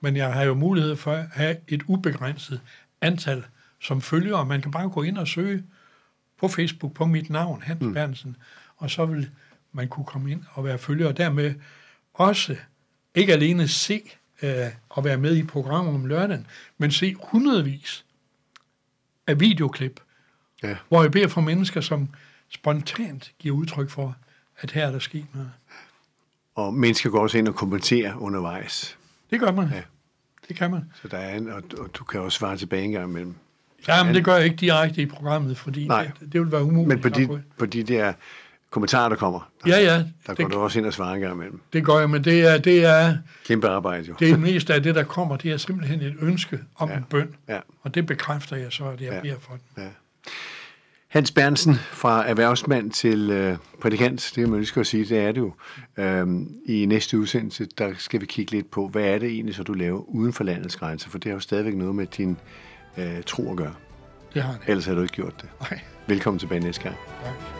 men 0.00 0.16
jeg 0.16 0.32
har 0.32 0.42
jo 0.42 0.54
mulighed 0.54 0.96
for 0.96 1.12
at 1.12 1.26
have 1.32 1.56
et 1.68 1.82
ubegrænset 1.86 2.60
antal 3.00 3.44
som 3.80 4.00
følger, 4.00 4.36
og 4.36 4.46
man 4.46 4.62
kan 4.62 4.70
bare 4.70 4.88
gå 4.88 5.02
ind 5.02 5.18
og 5.18 5.28
søge 5.28 5.64
på 6.38 6.48
Facebook 6.48 6.92
på 6.92 7.06
mit 7.06 7.30
navn, 7.30 7.62
Hans 7.62 7.80
mm. 7.80 7.94
Bernsen, 7.94 8.36
og 8.76 8.90
så 8.90 9.06
vil 9.06 9.30
man 9.72 9.88
kunne 9.88 10.06
komme 10.06 10.30
ind 10.30 10.42
og 10.52 10.64
være 10.64 10.78
følger, 10.78 11.08
og 11.08 11.16
dermed 11.16 11.54
også 12.14 12.56
ikke 13.14 13.32
alene 13.32 13.68
se 13.68 14.02
øh, 14.42 14.66
og 14.88 15.04
være 15.04 15.16
med 15.16 15.36
i 15.36 15.42
programmer 15.42 15.94
om 15.94 16.06
lørdagen, 16.06 16.46
men 16.78 16.90
se 16.90 17.14
hundredvis 17.22 18.04
af 19.26 19.40
videoklip, 19.40 20.00
ja. 20.62 20.76
hvor 20.88 21.02
jeg 21.02 21.10
beder 21.10 21.28
for 21.28 21.40
mennesker, 21.40 21.80
som 21.80 22.08
spontant 22.48 23.32
giver 23.38 23.56
udtryk 23.56 23.90
for, 23.90 24.16
at 24.58 24.70
her 24.70 24.86
er 24.86 24.90
der 24.90 24.98
sket 24.98 25.26
noget. 25.34 25.50
Og 26.54 26.74
mennesker 26.74 27.10
går 27.10 27.20
også 27.20 27.38
ind 27.38 27.48
og 27.48 27.54
kommenterer 27.54 28.16
undervejs. 28.16 28.98
Det 29.30 29.40
gør 29.40 29.52
man. 29.52 29.68
Ja. 29.68 29.82
Det 30.48 30.56
kan 30.56 30.70
man. 30.70 30.92
Så 31.02 31.08
der 31.08 31.18
er 31.18 31.36
en, 31.36 31.50
og, 31.50 31.62
og 31.78 31.94
du 31.94 32.04
kan 32.04 32.20
også 32.20 32.38
svare 32.38 32.56
tilbage 32.56 32.84
en 32.84 32.90
gang 32.92 33.10
imellem. 33.10 33.34
Ja, 33.88 34.04
men 34.04 34.14
det 34.14 34.24
gør 34.24 34.36
jeg 34.36 34.44
ikke 34.44 34.56
direkte 34.56 35.02
i 35.02 35.06
programmet, 35.06 35.56
fordi 35.58 35.86
Nej. 35.86 36.10
Det, 36.20 36.32
det 36.32 36.40
vil 36.40 36.52
være 36.52 36.62
umuligt. 36.62 36.88
Men 36.88 37.00
på 37.00 37.08
de, 37.08 37.42
på 37.58 37.66
de 37.66 37.82
der 37.82 38.12
kommentarer, 38.70 39.08
der 39.08 39.16
kommer, 39.16 39.50
der, 39.64 39.70
ja, 39.70 39.94
ja, 39.94 40.04
der 40.26 40.34
går 40.34 40.44
det, 40.44 40.52
du 40.52 40.58
også 40.58 40.78
ind 40.78 40.86
og 40.86 40.92
svarer 40.92 41.14
en 41.14 41.20
gang 41.20 41.34
imellem. 41.34 41.60
Det 41.72 41.84
gør 41.84 41.98
jeg, 41.98 42.10
men 42.10 42.24
det 42.24 42.46
er... 42.46 42.58
Det 42.58 42.84
er 42.84 43.16
Kæmpe 43.46 43.68
arbejde, 43.68 44.04
jo. 44.08 44.14
Det 44.18 44.30
er 44.30 44.36
mest 44.36 44.70
af 44.70 44.82
det, 44.82 44.94
der 44.94 45.02
kommer, 45.02 45.36
det 45.36 45.50
er 45.50 45.56
simpelthen 45.56 46.00
et 46.00 46.14
ønske 46.20 46.58
om 46.76 46.88
ja. 46.88 46.96
en 46.96 47.04
bøn. 47.10 47.34
Ja. 47.48 47.58
Og 47.82 47.94
det 47.94 48.06
bekræfter 48.06 48.56
jeg 48.56 48.72
så, 48.72 48.84
at 48.84 49.00
jeg 49.00 49.12
ja. 49.12 49.20
beder 49.20 49.38
for 49.40 49.52
den. 49.52 49.82
Ja. 49.84 49.88
Hans 51.08 51.30
Bernsen, 51.30 51.74
fra 51.74 52.28
erhvervsmand 52.28 52.90
til 52.90 53.30
øh, 53.30 53.56
prædikant, 53.80 54.32
det 54.34 54.42
er 54.42 54.46
man 54.46 54.60
lige 54.60 54.80
at 54.80 54.86
sige, 54.86 55.04
det 55.04 55.18
er 55.18 55.32
det 55.32 55.40
jo. 55.40 55.52
Øhm, 55.96 56.48
I 56.66 56.86
næste 56.86 57.18
udsendelse, 57.18 57.66
der 57.78 57.92
skal 57.98 58.20
vi 58.20 58.26
kigge 58.26 58.52
lidt 58.52 58.70
på, 58.70 58.88
hvad 58.88 59.02
er 59.02 59.18
det 59.18 59.28
egentlig, 59.28 59.54
så 59.54 59.62
du 59.62 59.72
laver 59.72 60.00
uden 60.00 60.32
for 60.32 60.44
landets 60.44 60.76
grænser, 60.76 61.10
for 61.10 61.18
det 61.18 61.30
har 61.30 61.34
jo 61.34 61.40
stadigvæk 61.40 61.74
noget 61.74 61.94
med 61.94 62.06
din 62.06 62.36
øh, 62.98 63.22
tro 63.26 63.50
at 63.50 63.56
gøre. 63.56 63.74
Det 64.34 64.42
har 64.42 64.52
det. 64.52 64.60
Ellers 64.66 64.86
har 64.86 64.94
du 64.94 65.02
ikke 65.02 65.14
gjort 65.14 65.40
det. 65.40 65.48
Nej. 65.60 65.80
Velkommen 66.06 66.38
tilbage 66.38 66.60
næste 66.60 66.82
gang. 66.82 66.96
Tak. 67.24 67.59